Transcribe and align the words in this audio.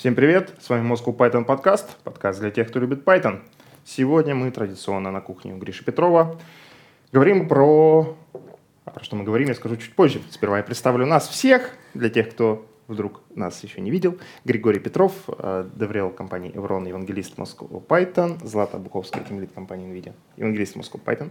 Всем 0.00 0.14
привет, 0.14 0.54
с 0.58 0.70
вами 0.70 0.90
Moscow 0.90 1.14
Python 1.14 1.44
подкаст, 1.44 1.98
подкаст 2.04 2.40
для 2.40 2.50
тех, 2.50 2.68
кто 2.68 2.80
любит 2.80 3.04
Python. 3.04 3.42
Сегодня 3.84 4.34
мы 4.34 4.50
традиционно 4.50 5.10
на 5.10 5.20
кухне 5.20 5.52
у 5.52 5.58
Гриши 5.58 5.84
Петрова 5.84 6.40
говорим 7.12 7.46
про... 7.46 8.16
Про 8.86 9.04
что 9.04 9.16
мы 9.16 9.24
говорим, 9.24 9.48
я 9.48 9.54
скажу 9.54 9.76
чуть 9.76 9.92
позже. 9.94 10.22
Сперва 10.30 10.56
я 10.56 10.62
представлю 10.62 11.04
нас 11.04 11.28
всех, 11.28 11.72
для 11.92 12.08
тех, 12.08 12.30
кто 12.30 12.66
вдруг 12.88 13.20
нас 13.34 13.62
еще 13.62 13.82
не 13.82 13.90
видел. 13.90 14.18
Григорий 14.46 14.78
Петров, 14.80 15.12
э, 15.36 15.68
Деврел 15.74 16.08
компании 16.08 16.50
Evron, 16.50 16.88
евангелист 16.88 17.36
Moscow 17.36 17.86
Python, 17.86 18.42
Злата 18.42 18.78
Буковская, 18.78 19.22
тимлит 19.22 19.52
компании 19.52 19.86
NVIDIA, 19.86 20.14
евангелист 20.38 20.76
Moscow 20.76 20.98
Python. 21.04 21.28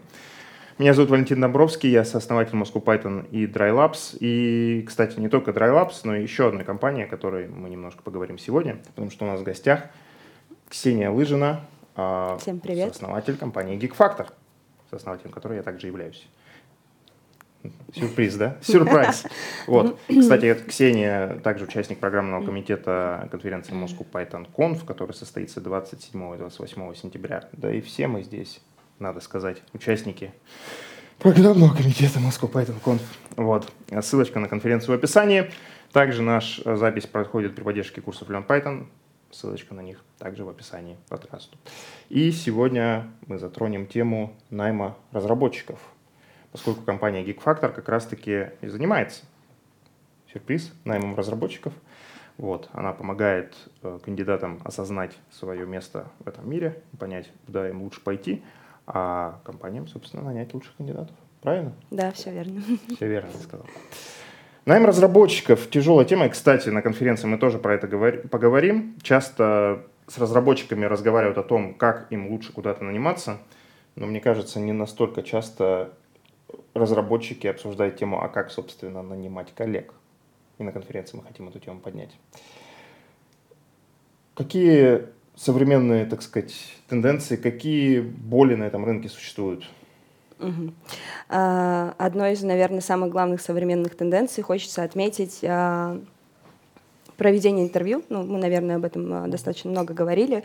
Меня 0.80 0.94
зовут 0.94 1.10
Валентин 1.10 1.42
Домбровский, 1.42 1.90
я 1.90 2.06
сооснователь 2.06 2.56
Moscow 2.56 2.82
Python 2.82 3.30
и 3.32 3.46
DryLabs. 3.46 4.16
И, 4.22 4.82
кстати, 4.88 5.20
не 5.20 5.28
только 5.28 5.52
DryLabs, 5.52 5.96
но 6.06 6.16
и 6.16 6.24
еще 6.24 6.48
одной 6.48 6.64
компании, 6.64 7.04
о 7.04 7.08
которой 7.08 7.50
мы 7.50 7.70
немножко 7.70 8.02
поговорим 8.02 8.38
сегодня, 8.38 8.78
потому 8.96 9.12
что 9.12 9.26
у 9.26 9.28
нас 9.28 9.42
в 9.42 9.44
гостях 9.44 9.88
Ксения 10.70 11.12
Лыжина, 11.12 11.66
а, 11.98 12.38
Всем 12.38 12.62
привет. 12.62 12.94
сооснователь 12.94 13.36
компании 13.36 13.78
GeekFactor, 13.78 14.28
сооснователем 14.90 15.34
которой 15.34 15.58
я 15.58 15.64
также 15.64 15.88
являюсь. 15.88 16.26
Сюрприз, 17.94 18.36
да? 18.36 18.56
Сюрприз. 18.62 19.26
Вот. 19.68 20.00
Кстати, 20.08 20.54
Ксения 20.66 21.42
также 21.44 21.66
участник 21.66 22.00
программного 22.00 22.46
комитета 22.46 23.28
конференции 23.32 23.74
Moscow 23.74 24.06
Python 24.10 24.48
Conf, 24.56 24.86
который 24.86 25.12
состоится 25.12 25.60
27 25.60 26.36
и 26.36 26.38
28 26.38 26.96
сентября. 26.96 27.50
Да 27.52 27.70
и 27.70 27.82
все 27.82 28.08
мы 28.08 28.24
здесь 28.24 28.62
надо 29.00 29.22
сказать, 29.22 29.62
участники 29.74 30.34
программного 31.18 31.74
комитета 31.74 32.20
Moscow 32.20 32.52
Python 32.52 32.82
Conf. 32.84 33.02
Вот. 33.36 33.72
Ссылочка 34.02 34.40
на 34.40 34.48
конференцию 34.48 34.96
в 34.96 35.00
описании. 35.00 35.52
Также 35.92 36.22
наш 36.22 36.62
э, 36.64 36.76
запись 36.76 37.08
проходит 37.08 37.56
при 37.56 37.64
поддержке 37.64 38.02
курсов 38.02 38.30
Learn 38.30 38.46
Python. 38.46 38.88
Ссылочка 39.32 39.74
на 39.74 39.82
них 39.82 40.04
также 40.18 40.44
в 40.44 40.50
описании 40.50 40.98
подкасту. 41.08 41.58
И 42.10 42.32
сегодня 42.32 43.12
мы 43.28 43.38
затронем 43.38 43.86
тему 43.86 44.36
найма 44.50 44.98
разработчиков, 45.12 45.80
поскольку 46.52 46.82
компания 46.82 47.24
GeekFactor 47.24 47.72
как 47.72 47.88
раз-таки 47.90 48.48
и 48.62 48.68
занимается 48.68 49.24
сюрприз, 50.32 50.74
наймом 50.84 51.16
разработчиков. 51.16 51.74
Вот, 52.38 52.70
она 52.72 52.94
помогает 52.94 53.54
э, 53.84 54.00
кандидатам 54.04 54.62
осознать 54.64 55.18
свое 55.30 55.66
место 55.66 56.08
в 56.20 56.28
этом 56.28 56.50
мире, 56.50 56.82
понять, 56.98 57.30
куда 57.46 57.68
им 57.70 57.82
лучше 57.82 58.00
пойти, 58.00 58.42
а 58.92 59.40
компаниям, 59.44 59.88
собственно, 59.88 60.24
нанять 60.24 60.54
лучших 60.54 60.76
кандидатов. 60.76 61.16
Правильно? 61.42 61.74
Да, 61.92 62.12
все 62.12 62.32
верно. 62.32 62.62
Все 62.96 63.08
верно 63.08 63.30
ты 63.32 63.44
сказал. 63.44 63.68
Найм 64.66 64.86
разработчиков– 64.86 65.70
тяжелая 65.72 66.06
тема. 66.06 66.26
И, 66.26 66.30
кстати, 66.30 66.70
на 66.70 66.82
конференции 66.82 67.28
мы 67.28 67.38
тоже 67.38 67.60
про 67.60 67.76
это 67.76 67.88
поговорим. 68.28 68.96
Часто 69.02 69.86
с 70.08 70.18
разработчиками 70.18 70.86
разговаривают 70.86 71.38
о 71.38 71.44
том, 71.44 71.76
как 71.76 72.12
им 72.12 72.32
лучше 72.32 72.52
куда-то 72.52 72.84
наниматься. 72.84 73.38
Но 73.96 74.08
мне 74.08 74.20
кажется, 74.20 74.60
не 74.60 74.74
настолько 74.74 75.22
часто 75.22 75.94
разработчики 76.74 77.46
обсуждают 77.46 77.98
тему, 77.98 78.22
а 78.22 78.28
как, 78.28 78.50
собственно, 78.52 79.04
нанимать 79.04 79.54
коллег. 79.54 79.94
И 80.58 80.64
на 80.64 80.72
конференции 80.72 81.16
мы 81.16 81.24
хотим 81.24 81.48
эту 81.48 81.60
тему 81.60 81.80
поднять. 81.80 82.18
Какие 84.36 85.06
современные, 85.40 86.06
так 86.06 86.22
сказать, 86.22 86.54
тенденции, 86.88 87.38
какие 87.38 88.02
боли 88.02 88.56
на 88.56 88.66
этом 88.66 88.84
рынке 88.86 89.08
существуют? 89.10 89.64
Угу. 90.40 90.74
Одной 91.30 92.34
из, 92.34 92.44
наверное, 92.44 92.82
самых 92.82 93.10
главных 93.10 93.42
современных 93.42 93.96
тенденций 93.96 94.44
хочется 94.44 94.84
отметить 94.84 95.40
а, 95.44 96.00
проведение 97.18 97.66
интервью. 97.66 98.04
Ну, 98.10 98.24
мы, 98.24 98.38
наверное, 98.38 98.78
об 98.78 98.86
этом 98.86 99.14
а, 99.14 99.28
достаточно 99.28 99.70
много 99.70 99.94
говорили. 99.94 100.44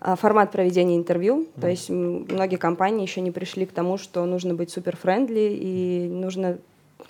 Формат 0.00 0.52
проведения 0.52 0.96
интервью. 0.96 1.42
Mm. 1.42 1.60
То 1.60 1.68
есть 1.68 1.88
многие 1.88 2.56
компании 2.56 3.02
еще 3.02 3.20
не 3.20 3.30
пришли 3.30 3.66
к 3.66 3.72
тому, 3.72 3.96
что 3.98 4.26
нужно 4.26 4.54
быть 4.54 4.70
супер-френдли 4.70 5.56
и 5.58 6.08
нужно, 6.08 6.58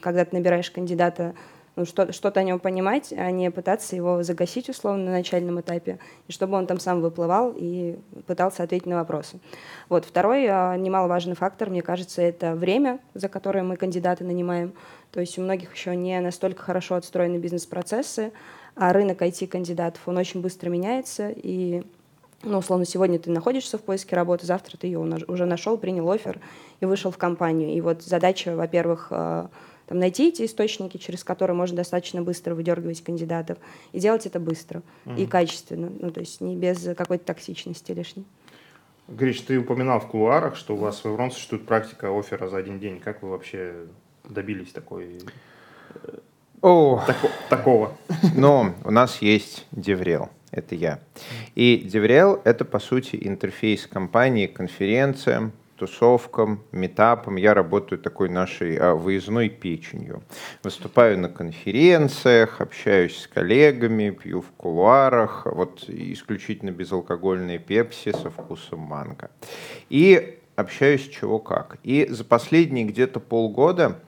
когда 0.00 0.24
ты 0.24 0.36
набираешь 0.36 0.70
кандидата 0.70 1.34
ну, 1.76 1.84
что, 1.84 2.12
что-то 2.12 2.40
о 2.40 2.44
нем 2.44 2.60
понимать, 2.60 3.12
а 3.12 3.30
не 3.30 3.50
пытаться 3.50 3.96
его 3.96 4.22
загасить 4.22 4.68
условно 4.68 5.06
на 5.06 5.10
начальном 5.10 5.60
этапе, 5.60 5.98
и 6.28 6.32
чтобы 6.32 6.56
он 6.56 6.66
там 6.66 6.78
сам 6.78 7.00
выплывал 7.00 7.52
и 7.56 7.98
пытался 8.26 8.62
ответить 8.62 8.86
на 8.86 8.96
вопросы. 8.96 9.38
Вот. 9.88 10.04
Второй 10.04 10.46
а, 10.46 10.76
немаловажный 10.76 11.34
фактор, 11.34 11.70
мне 11.70 11.82
кажется, 11.82 12.22
это 12.22 12.54
время, 12.54 13.00
за 13.14 13.28
которое 13.28 13.64
мы 13.64 13.76
кандидаты 13.76 14.24
нанимаем. 14.24 14.72
То 15.10 15.20
есть 15.20 15.38
у 15.38 15.42
многих 15.42 15.74
еще 15.74 15.96
не 15.96 16.20
настолько 16.20 16.62
хорошо 16.62 16.94
отстроены 16.94 17.38
бизнес-процессы, 17.38 18.32
а 18.76 18.92
рынок 18.92 19.22
IT-кандидатов, 19.22 20.00
он 20.06 20.16
очень 20.16 20.40
быстро 20.40 20.70
меняется, 20.70 21.30
и 21.30 21.84
ну, 22.44 22.58
условно, 22.58 22.84
сегодня 22.84 23.18
ты 23.18 23.30
находишься 23.30 23.78
в 23.78 23.82
поиске 23.82 24.16
работы, 24.16 24.46
завтра 24.46 24.76
ты 24.76 24.86
ее 24.86 24.98
уже 24.98 25.46
нашел, 25.46 25.78
принял 25.78 26.10
офер 26.10 26.40
и 26.80 26.84
вышел 26.84 27.10
в 27.10 27.16
компанию. 27.16 27.70
И 27.70 27.80
вот 27.80 28.02
задача, 28.02 28.54
во-первых, 28.54 29.08
а, 29.10 29.48
там, 29.86 29.98
найти 29.98 30.28
эти 30.28 30.44
источники, 30.44 30.96
через 30.96 31.24
которые 31.24 31.56
можно 31.56 31.76
достаточно 31.76 32.22
быстро 32.22 32.54
выдергивать 32.54 33.02
кандидатов, 33.02 33.58
и 33.92 33.98
делать 33.98 34.26
это 34.26 34.40
быстро 34.40 34.82
mm-hmm. 35.04 35.22
и 35.22 35.26
качественно, 35.26 35.92
ну, 35.98 36.10
то 36.10 36.20
есть 36.20 36.40
не 36.40 36.56
без 36.56 36.82
какой-то 36.96 37.24
токсичности 37.24 37.92
лишней. 37.92 38.24
Гриш, 39.08 39.40
ты 39.42 39.58
упоминал 39.58 40.00
в 40.00 40.06
кулуарах, 40.06 40.56
что 40.56 40.74
у 40.74 40.78
вас 40.78 41.00
в 41.00 41.04
Evrone 41.04 41.30
существует 41.30 41.66
практика 41.66 42.08
оффера 42.18 42.48
за 42.48 42.56
один 42.56 42.78
день. 42.78 43.00
Как 43.00 43.22
вы 43.22 43.30
вообще 43.30 43.74
добились 44.24 44.72
такой, 44.72 45.20
О, 46.62 47.02
тако, 47.06 47.28
такого? 47.50 47.96
Ну, 48.34 48.74
у 48.82 48.90
нас 48.90 49.20
есть 49.20 49.66
DevRel, 49.72 50.30
это 50.50 50.74
я. 50.74 51.00
И 51.54 51.76
DevRel— 51.76 52.40
это, 52.44 52.64
по 52.64 52.78
сути, 52.78 53.18
интерфейс 53.20 53.86
компании, 53.86 54.46
конференциям, 54.46 55.52
тусовкам, 55.76 56.64
митапам. 56.72 57.36
Я 57.36 57.54
работаю 57.54 58.00
такой 58.00 58.28
нашей 58.28 58.76
а, 58.76 58.94
выездной 58.94 59.48
печенью. 59.48 60.22
Выступаю 60.62 61.18
на 61.18 61.28
конференциях, 61.28 62.60
общаюсь 62.60 63.16
с 63.18 63.26
коллегами, 63.26 64.10
пью 64.10 64.40
в 64.40 64.50
кулуарах. 64.52 65.46
Вот 65.46 65.84
исключительно 65.88 66.70
безалкогольные 66.70 67.58
пепси 67.58 68.12
со 68.12 68.30
вкусом 68.30 68.80
манго. 68.80 69.30
И 69.88 70.38
общаюсь 70.56 71.08
чего 71.08 71.38
как. 71.38 71.78
И 71.82 72.06
за 72.08 72.24
последние 72.24 72.84
где-то 72.84 73.20
полгода 73.20 74.00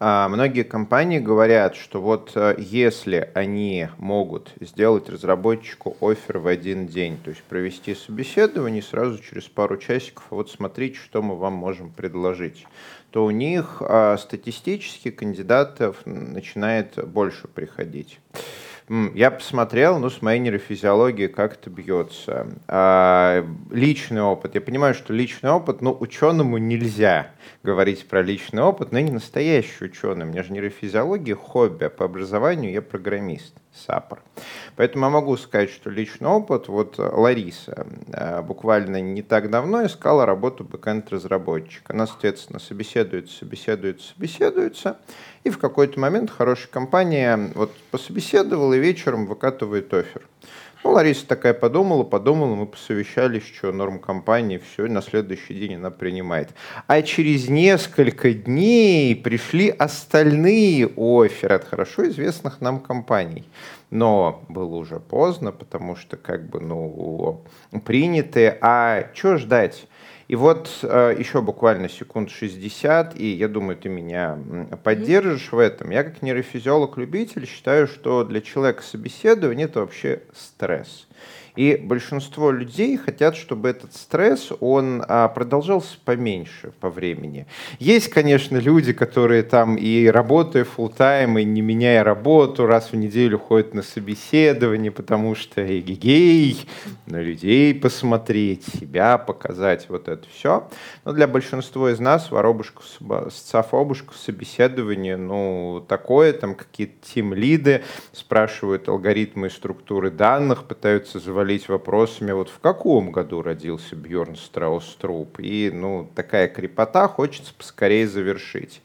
многие 0.00 0.62
компании 0.62 1.18
говорят, 1.18 1.74
что 1.74 2.00
вот 2.00 2.32
э, 2.34 2.54
если 2.58 3.30
они 3.34 3.88
могут 3.98 4.52
сделать 4.60 5.08
разработчику 5.08 5.96
офер 6.00 6.38
в 6.38 6.46
один 6.46 6.86
день, 6.86 7.18
то 7.22 7.30
есть 7.30 7.42
провести 7.42 7.94
собеседование 7.94 8.82
сразу 8.82 9.18
через 9.18 9.44
пару 9.44 9.76
часиков, 9.76 10.24
а 10.30 10.36
вот 10.36 10.50
смотрите, 10.50 10.96
что 10.96 11.20
мы 11.20 11.36
вам 11.36 11.54
можем 11.54 11.90
предложить, 11.90 12.66
то 13.10 13.24
у 13.24 13.30
них 13.30 13.80
а, 13.80 14.16
статистически 14.18 15.10
кандидатов 15.10 15.96
начинает 16.04 17.04
больше 17.08 17.48
приходить. 17.48 18.20
Я 18.88 19.30
посмотрел, 19.30 19.98
ну, 19.98 20.08
с 20.08 20.22
моей 20.22 20.40
нейрофизиологией, 20.40 21.28
как 21.28 21.54
это 21.54 21.68
бьется. 21.68 22.48
А, 22.66 23.46
личный 23.70 24.22
опыт. 24.22 24.54
Я 24.54 24.62
понимаю, 24.62 24.94
что 24.94 25.12
личный 25.12 25.50
опыт, 25.50 25.82
ну, 25.82 25.94
ученому 25.98 26.56
нельзя 26.56 27.30
говорить 27.62 28.08
про 28.08 28.22
личный 28.22 28.62
опыт, 28.62 28.90
но 28.92 28.98
я 28.98 29.04
не 29.04 29.10
настоящий 29.10 29.84
ученый. 29.84 30.24
У 30.24 30.28
меня 30.30 30.42
же 30.42 30.52
нейрофизиология, 30.52 31.34
хобби, 31.34 31.84
а 31.84 31.90
по 31.90 32.06
образованию 32.06 32.72
я 32.72 32.80
программист, 32.80 33.54
саппор. 33.74 34.22
Поэтому 34.76 35.04
я 35.04 35.10
могу 35.10 35.36
сказать, 35.36 35.70
что 35.70 35.90
личный 35.90 36.28
опыт, 36.28 36.68
вот 36.68 36.98
Лариса 36.98 37.86
а, 38.12 38.42
буквально 38.42 39.02
не 39.02 39.22
так 39.22 39.50
давно 39.50 39.84
искала 39.84 40.24
работу 40.24 40.64
бэкэнд-разработчика. 40.64 41.92
Она, 41.92 42.06
соответственно, 42.06 42.58
собеседуется, 42.58 43.36
собеседуется, 43.38 44.14
собеседуется, 44.14 44.98
и 45.44 45.50
в 45.50 45.58
какой-то 45.58 45.98
момент 46.00 46.30
хорошая 46.30 46.68
компания 46.68 47.50
вот 47.54 47.72
пособеседовала 47.90 48.74
и 48.74 48.78
вечером 48.78 49.26
выкатывает 49.26 49.92
офер. 49.92 50.22
Ну, 50.84 50.92
Лариса 50.92 51.26
такая 51.26 51.54
подумала, 51.54 52.04
подумала, 52.04 52.54
мы 52.54 52.66
посовещались, 52.66 53.44
что 53.44 53.72
норм 53.72 53.98
компании, 53.98 54.58
все, 54.58 54.86
и 54.86 54.88
на 54.88 55.02
следующий 55.02 55.54
день 55.54 55.74
она 55.74 55.90
принимает. 55.90 56.50
А 56.86 57.02
через 57.02 57.48
несколько 57.48 58.32
дней 58.32 59.16
пришли 59.16 59.70
остальные 59.70 60.86
оферы 60.96 61.56
от 61.56 61.64
хорошо 61.64 62.08
известных 62.08 62.60
нам 62.60 62.78
компаний. 62.78 63.44
Но 63.90 64.44
было 64.48 64.76
уже 64.76 65.00
поздно, 65.00 65.50
потому 65.50 65.96
что 65.96 66.16
как 66.16 66.48
бы, 66.48 66.60
ну, 66.60 67.42
приняты. 67.84 68.56
А 68.60 69.10
что 69.14 69.36
ждать? 69.36 69.86
И 70.28 70.36
вот 70.36 70.80
э, 70.82 71.16
еще 71.18 71.40
буквально 71.40 71.88
секунд 71.88 72.30
60, 72.30 73.18
и 73.18 73.28
я 73.28 73.48
думаю, 73.48 73.78
ты 73.78 73.88
меня 73.88 74.38
поддержишь 74.84 75.52
в 75.52 75.58
этом. 75.58 75.88
Я 75.88 76.04
как 76.04 76.20
нейрофизиолог-любитель 76.20 77.46
считаю, 77.46 77.88
что 77.88 78.24
для 78.24 78.42
человека 78.42 78.82
собеседование 78.82 79.64
это 79.64 79.80
вообще 79.80 80.20
стресс. 80.34 81.08
И 81.58 81.74
большинство 81.74 82.52
людей 82.52 82.96
хотят, 82.96 83.34
чтобы 83.34 83.68
этот 83.68 83.92
стресс, 83.92 84.52
он 84.60 85.02
а, 85.08 85.26
продолжался 85.26 85.98
поменьше 86.04 86.72
по 86.78 86.88
времени. 86.88 87.48
Есть, 87.80 88.10
конечно, 88.10 88.58
люди, 88.58 88.92
которые 88.92 89.42
там 89.42 89.74
и 89.74 90.06
работая 90.06 90.64
full 90.64 90.94
тайм 90.96 91.36
и 91.36 91.42
не 91.42 91.60
меняя 91.60 92.04
работу, 92.04 92.64
раз 92.64 92.92
в 92.92 92.96
неделю 92.96 93.40
ходят 93.40 93.74
на 93.74 93.82
собеседование, 93.82 94.92
потому 94.92 95.34
что 95.34 95.60
эгегей, 95.80 96.64
на 97.06 97.20
людей 97.20 97.74
посмотреть, 97.74 98.64
себя 98.64 99.18
показать, 99.18 99.86
вот 99.88 100.06
это 100.06 100.28
все. 100.32 100.68
Но 101.04 101.12
для 101.12 101.26
большинства 101.26 101.90
из 101.90 101.98
нас 101.98 102.30
воробушков, 102.30 102.84
социофобушков 103.32 104.16
собеседование, 104.16 105.16
ну, 105.16 105.84
такое, 105.88 106.34
там 106.34 106.54
какие-то 106.54 106.94
тим-лиды 107.12 107.82
спрашивают 108.12 108.88
алгоритмы 108.88 109.48
и 109.48 109.50
структуры 109.50 110.12
данных, 110.12 110.62
пытаются 110.62 111.18
завалить 111.18 111.47
вопросами, 111.68 112.32
вот 112.32 112.50
в 112.50 112.58
каком 112.58 113.10
году 113.10 113.40
родился 113.40 113.96
Бьорн 113.96 114.36
Страус-Труп, 114.36 115.38
и, 115.38 115.70
ну, 115.72 116.10
такая 116.14 116.48
крепота, 116.48 117.08
хочется 117.08 117.54
поскорее 117.54 118.06
завершить. 118.06 118.82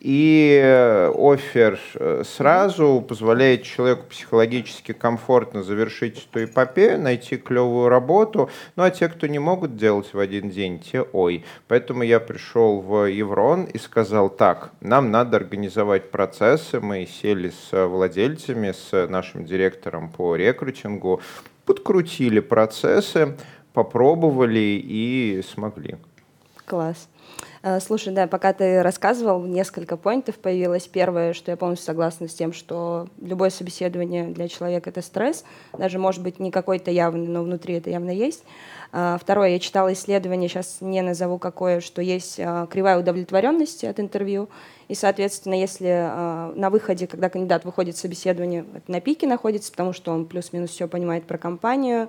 И 0.00 0.60
э, 0.62 1.12
офер 1.12 1.80
э, 1.94 2.22
сразу 2.24 3.04
позволяет 3.06 3.64
человеку 3.64 4.04
психологически 4.08 4.92
комфортно 4.92 5.64
завершить 5.64 6.28
эту 6.30 6.44
эпопею, 6.44 7.00
найти 7.00 7.36
клевую 7.36 7.88
работу. 7.88 8.48
Ну 8.76 8.84
а 8.84 8.90
те, 8.90 9.08
кто 9.08 9.26
не 9.26 9.40
могут 9.40 9.76
делать 9.76 10.14
в 10.14 10.20
один 10.20 10.50
день, 10.50 10.78
те 10.78 11.02
ой. 11.02 11.44
Поэтому 11.66 12.04
я 12.04 12.20
пришел 12.20 12.80
в 12.80 13.06
Еврон 13.06 13.64
и 13.64 13.78
сказал 13.78 14.30
так, 14.30 14.70
нам 14.80 15.10
надо 15.10 15.36
организовать 15.36 16.12
процессы. 16.12 16.78
Мы 16.78 17.04
сели 17.06 17.50
с 17.50 17.86
владельцами, 17.86 18.70
с 18.70 19.08
нашим 19.08 19.44
директором 19.44 20.10
по 20.10 20.36
рекрутингу, 20.36 21.20
подкрутили 21.68 22.40
процессы, 22.40 23.36
попробовали 23.74 24.80
и 24.82 25.42
смогли. 25.52 25.98
Класс. 26.64 27.08
Э, 27.62 27.80
слушай, 27.80 28.12
да, 28.12 28.26
пока 28.26 28.52
ты 28.52 28.82
рассказывал, 28.82 29.44
несколько 29.44 29.96
поинтов 29.96 30.36
появилось. 30.36 30.86
Первое, 30.86 31.32
что 31.32 31.50
я 31.50 31.56
полностью 31.56 31.86
согласна 31.86 32.28
с 32.28 32.34
тем, 32.34 32.52
что 32.52 33.08
любое 33.20 33.50
собеседование 33.50 34.26
для 34.26 34.48
человека— 34.48 34.90
это 34.92 35.02
стресс. 35.02 35.44
Даже, 35.76 35.98
может 35.98 36.22
быть, 36.22 36.38
не 36.38 36.50
какой-то 36.50 36.90
явный, 36.90 37.26
но 37.26 37.42
внутри 37.42 37.74
это 37.74 37.90
явно 37.90 38.10
есть. 38.10 38.44
А, 38.92 39.18
второе, 39.20 39.50
я 39.50 39.58
читала 39.58 39.92
исследование, 39.92 40.48
сейчас 40.48 40.78
не 40.80 41.02
назову 41.02 41.38
какое, 41.38 41.80
что 41.80 42.00
есть 42.00 42.38
а, 42.38 42.66
кривая 42.66 42.98
удовлетворенности 42.98 43.86
от 43.86 44.00
интервью. 44.00 44.48
И, 44.88 44.94
соответственно, 44.94 45.52
если 45.52 46.10
на 46.58 46.70
выходе, 46.70 47.06
когда 47.06 47.28
кандидат 47.28 47.66
выходит 47.66 47.96
в 47.96 47.98
собеседование, 47.98 48.64
на 48.86 49.02
пике 49.02 49.26
находится, 49.26 49.70
потому 49.70 49.92
что 49.92 50.12
он 50.12 50.24
плюс-минус 50.24 50.70
все 50.70 50.88
понимает 50.88 51.24
про 51.24 51.36
компанию, 51.36 52.08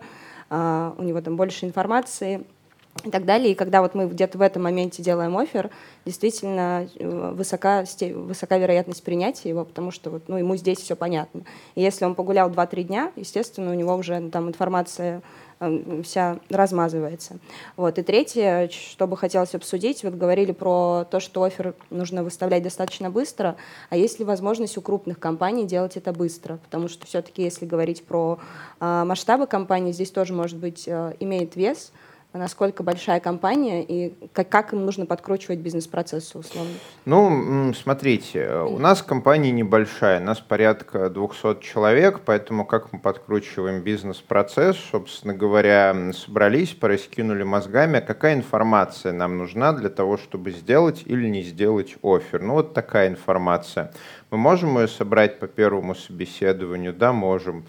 у 0.50 1.04
него 1.04 1.20
там 1.20 1.36
больше 1.36 1.66
информации— 1.66 2.46
и 3.04 3.12
так 3.12 3.26
далее. 3.26 3.52
И 3.52 3.56
когда 3.56 3.82
вот 3.82 3.96
мы 3.96 4.08
где-то 4.08 4.38
в 4.38 4.42
этом 4.42 4.64
моменте 4.64 5.02
делаем 5.02 5.38
офер, 5.38 5.70
действительно 6.06 6.88
э, 6.96 7.34
высока, 7.36 7.86
высока 8.14 8.58
вероятность 8.58 9.04
принятия 9.04 9.50
его, 9.50 9.66
потому 9.66 9.92
что 9.92 10.10
вот, 10.10 10.24
ну, 10.28 10.38
ему 10.38 10.56
здесь 10.56 10.80
все 10.80 10.96
понятно. 10.96 11.44
И 11.76 11.82
если 11.82 12.06
он 12.06 12.16
погулял 12.16 12.50
2-3 12.50 12.84
дня, 12.84 13.12
естественно, 13.16 13.72
у 13.72 13.74
него 13.74 13.96
уже 13.96 14.30
там 14.30 14.50
информация 14.50 15.22
э, 15.60 16.02
вся 16.04 16.40
размазывается. 16.50 17.40
Вот. 17.78 17.98
И 17.98 18.04
третье, 18.04 18.70
что 18.70 19.08
бы 19.08 19.18
хотелось 19.18 19.56
обсудить, 19.56 20.04
вот 20.04 20.14
говорили 20.16 20.52
про 20.52 21.06
то, 21.10 21.20
что 21.20 21.44
офер 21.44 21.76
нужно 21.90 22.24
выставлять 22.24 22.64
достаточно 22.64 23.10
быстро, 23.10 23.56
а 23.90 23.98
есть 23.98 24.20
ли 24.20 24.26
возможность 24.26 24.78
у 24.78 24.82
крупных 24.82 25.20
компаний 25.20 25.66
делать 25.66 25.98
это 25.98 26.12
быстро? 26.12 26.58
Потому 26.58 26.88
что 26.88 27.06
все-таки, 27.06 27.44
если 27.44 27.66
говорить 27.66 28.04
про 28.04 28.40
э, 28.80 29.04
масштабы 29.06 29.48
компании, 29.48 29.92
здесь 29.92 30.12
тоже, 30.12 30.34
может 30.34 30.58
быть, 30.58 30.84
э, 30.88 31.14
имеет 31.20 31.56
вес, 31.56 31.92
насколько 32.34 32.84
большая 32.84 33.20
компания 33.20 33.84
и 33.84 34.14
как, 34.34 34.50
как 34.50 34.74
им 34.74 34.86
нужно 34.86 35.06
подкручивать 35.06 35.60
бизнес-процессы 35.60 36.38
условно? 36.38 36.74
Ну, 37.06 37.74
смотрите, 37.74 38.50
у 38.68 38.78
нас 38.78 39.02
компания 39.02 39.52
небольшая, 39.52 40.20
нас 40.20 40.40
порядка 40.40 41.10
200 41.10 41.62
человек, 41.62 42.22
поэтому 42.26 42.66
как 42.66 42.94
мы 42.94 43.00
подкручиваем 43.00 43.82
бизнес-процесс, 43.82 44.78
собственно 44.92 45.34
говоря, 45.34 46.14
собрались, 46.14 46.74
пораскинули 46.74 47.44
мозгами, 47.44 47.98
а 47.98 48.02
какая 48.02 48.36
информация 48.36 49.12
нам 49.12 49.38
нужна 49.38 49.74
для 49.74 49.90
того, 49.90 50.18
чтобы 50.18 50.52
сделать 50.52 51.04
или 51.06 51.28
не 51.28 51.42
сделать 51.42 51.96
офер. 52.04 52.42
Ну, 52.42 52.54
вот 52.54 52.74
такая 52.74 53.10
информация. 53.10 53.92
Мы 54.30 54.38
можем 54.38 54.78
ее 54.78 54.88
собрать 54.88 55.40
по 55.40 55.48
первому 55.48 55.96
собеседованию? 55.96 56.94
Да, 56.94 57.12
можем 57.12 57.66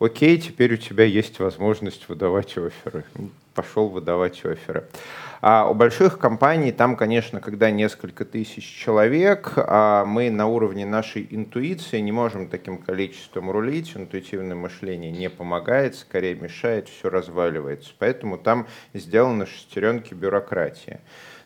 окей, 0.00 0.38
теперь 0.38 0.74
у 0.74 0.76
тебя 0.76 1.04
есть 1.04 1.38
возможность 1.38 2.08
выдавать 2.08 2.56
оферы. 2.58 3.04
Пошел 3.54 3.88
выдавать 3.88 4.44
оферы. 4.44 4.88
А 5.42 5.68
у 5.70 5.74
больших 5.74 6.18
компаний 6.18 6.70
там, 6.70 6.96
конечно, 6.96 7.40
когда 7.40 7.70
несколько 7.70 8.24
тысяч 8.24 8.64
человек, 8.64 9.52
а 9.56 10.04
мы 10.04 10.30
на 10.30 10.46
уровне 10.46 10.84
нашей 10.84 11.26
интуиции 11.30 11.98
не 12.00 12.12
можем 12.12 12.48
таким 12.48 12.78
количеством 12.78 13.50
рулить, 13.50 13.96
интуитивное 13.96 14.56
мышление 14.56 15.10
не 15.10 15.30
помогает, 15.30 15.96
скорее 15.96 16.34
мешает, 16.34 16.88
все 16.88 17.08
разваливается. 17.08 17.92
Поэтому 17.98 18.36
там 18.36 18.66
сделаны 18.92 19.46
шестеренки 19.46 20.12
бюрократии. 20.12 21.00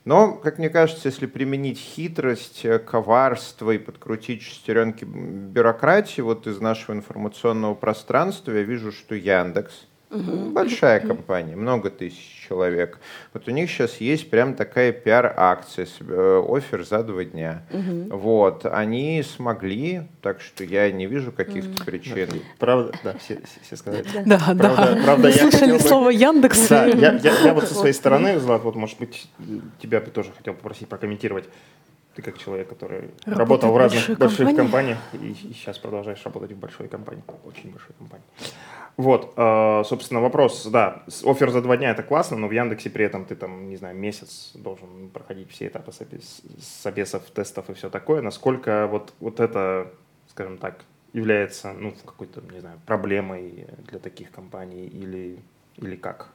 Но, 0.04 0.34
как 0.34 0.58
мне 0.58 0.68
кажется, 0.68 1.08
если 1.08 1.26
применить 1.26 1.78
хитрость, 1.78 2.64
э, 2.64 2.78
коварство 2.78 3.70
и 3.70 3.78
подкрутить 3.78 4.42
шестеренки 4.42 5.04
бюрократии 5.04 6.20
вот 6.20 6.46
из 6.46 6.60
нашего 6.60 6.94
информационного 6.94 7.74
пространства, 7.74 8.52
я 8.52 8.62
вижу, 8.62 8.92
что 8.92 9.14
Яндекс, 9.14 9.86
Угу. 10.14 10.50
Большая 10.50 11.00
компания, 11.00 11.56
много 11.56 11.90
тысяч 11.90 12.46
человек. 12.48 13.00
Вот 13.32 13.48
у 13.48 13.50
них 13.50 13.70
сейчас 13.70 13.96
есть 13.96 14.30
прям 14.30 14.54
такая 14.54 14.92
пиар-акция, 14.92 15.88
э, 16.00 16.44
офер 16.48 16.84
за 16.84 17.02
два 17.02 17.24
дня. 17.24 17.62
Угу. 17.72 18.16
Вот, 18.16 18.66
они 18.66 19.22
смогли, 19.22 20.02
так 20.22 20.40
что 20.40 20.62
я 20.64 20.90
не 20.92 21.06
вижу 21.06 21.32
каких-то 21.32 21.70
угу. 21.70 21.84
причин. 21.84 22.28
Правда, 22.58 22.92
да, 23.02 23.14
все, 23.18 23.40
все 23.62 23.76
сказали. 23.76 24.04
Да, 24.24 24.38
да. 24.54 24.54
Правда, 24.54 24.94
да. 24.94 25.02
правда, 25.04 25.32
Слышали 25.32 25.72
я 25.72 25.78
слово 25.80 26.06
бы... 26.06 26.14
Яндекс. 26.14 26.68
Да, 26.68 26.86
я, 26.86 27.12
я, 27.14 27.32
я 27.40 27.54
вот 27.54 27.64
со 27.64 27.74
своей 27.74 27.94
стороны, 27.94 28.38
Злат, 28.38 28.62
вот, 28.62 28.76
может 28.76 28.98
быть, 28.98 29.28
тебя 29.80 30.00
бы 30.00 30.10
тоже 30.10 30.30
хотел 30.36 30.54
попросить 30.54 30.88
прокомментировать. 30.88 31.48
Ты 32.14 32.22
как 32.22 32.38
человек, 32.38 32.68
который 32.68 33.10
Работает 33.26 33.38
работал 33.38 33.72
в 33.72 33.76
разных 33.76 34.18
больших 34.18 34.54
компаниях 34.54 34.98
и, 35.14 35.32
и 35.32 35.52
сейчас 35.52 35.78
продолжаешь 35.78 36.22
работать 36.24 36.52
в 36.52 36.56
большой 36.56 36.86
компании, 36.86 37.24
очень 37.44 37.72
большой 37.72 37.92
компании. 37.98 38.24
Вот, 38.96 39.32
э, 39.36 39.82
собственно, 39.84 40.20
вопрос, 40.20 40.66
да, 40.66 41.02
офер 41.24 41.50
за 41.50 41.60
два 41.62 41.76
дня 41.76 41.90
это 41.90 42.04
классно, 42.04 42.36
но 42.36 42.46
в 42.46 42.52
Яндексе 42.52 42.90
при 42.90 43.04
этом 43.04 43.24
ты 43.24 43.34
там, 43.34 43.68
не 43.68 43.76
знаю, 43.76 43.96
месяц 43.96 44.52
должен 44.54 45.10
проходить 45.10 45.50
все 45.50 45.66
этапы 45.66 45.90
собесов, 46.60 47.22
тестов 47.30 47.70
и 47.70 47.74
все 47.74 47.90
такое. 47.90 48.22
Насколько 48.22 48.86
вот, 48.86 49.12
вот 49.18 49.40
это, 49.40 49.90
скажем 50.28 50.58
так, 50.58 50.84
является, 51.12 51.72
ну, 51.72 51.92
какой-то, 52.04 52.40
не 52.52 52.60
знаю, 52.60 52.78
проблемой 52.86 53.66
для 53.88 53.98
таких 53.98 54.30
компаний 54.30 54.86
или, 54.86 55.38
или 55.76 55.96
как? 55.96 56.28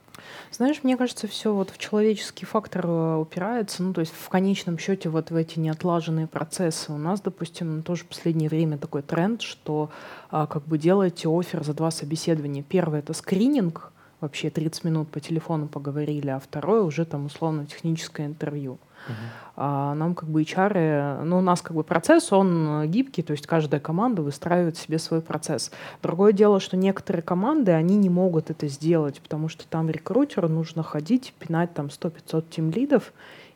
Знаешь, 0.51 0.83
мне 0.83 0.97
кажется, 0.97 1.27
все 1.27 1.53
вот 1.53 1.69
в 1.69 1.77
человеческий 1.77 2.45
фактор 2.45 2.85
э, 2.85 3.15
упирается, 3.17 3.83
ну, 3.83 3.93
то 3.93 4.01
есть 4.01 4.13
в 4.13 4.29
конечном 4.29 4.77
счете 4.77 5.09
вот 5.09 5.31
в 5.31 5.35
эти 5.35 5.59
неотлаженные 5.59 6.27
процессы. 6.27 6.91
У 6.91 6.97
нас, 6.97 7.21
допустим, 7.21 7.83
тоже 7.83 8.03
в 8.03 8.07
последнее 8.07 8.49
время 8.49 8.77
такой 8.77 9.01
тренд, 9.01 9.41
что 9.41 9.89
а, 10.31 10.47
как 10.47 10.63
бы 10.65 10.77
делаете 10.77 11.29
офер 11.29 11.63
за 11.63 11.73
два 11.73 11.91
собеседования. 11.91 12.63
Первое— 12.63 12.99
это 13.01 13.13
скрининг, 13.13 13.91
вообще 14.21 14.49
30 14.49 14.83
минут 14.83 15.09
по 15.09 15.19
телефону 15.19 15.67
поговорили, 15.67 16.29
а 16.29 16.39
второе 16.39 16.81
уже 16.81 17.05
там 17.05 17.25
условно 17.25 17.65
техническое 17.65 18.25
интервью. 18.25 18.77
Uh-huh. 19.07 19.49
А 19.61 19.93
нам 19.93 20.15
как 20.15 20.29
бы 20.29 20.41
HR, 20.41 21.23
ну 21.25 21.39
у 21.39 21.41
нас 21.41 21.61
как 21.61 21.75
бы 21.75 21.83
процесс, 21.83 22.31
он 22.31 22.89
гибкий, 22.89 23.23
то 23.23 23.31
есть 23.31 23.45
каждая 23.45 23.81
команда 23.81 24.21
выстраивает 24.21 24.77
себе 24.77 24.99
свой 24.99 25.21
процесс. 25.21 25.71
Другое 26.01 26.31
дело, 26.31 26.61
что 26.61 26.77
некоторые 26.77 27.23
команды, 27.23 27.73
они 27.73 27.97
не 27.97 28.09
могут 28.09 28.49
это 28.49 28.67
сделать, 28.67 29.19
потому 29.19 29.49
что 29.49 29.67
там 29.67 29.89
рекрутеру 29.89 30.47
нужно 30.47 30.81
ходить, 30.81 31.33
пинать 31.39 31.73
там 31.73 31.87
100-500 31.87 32.45
тимлидов 32.49 33.11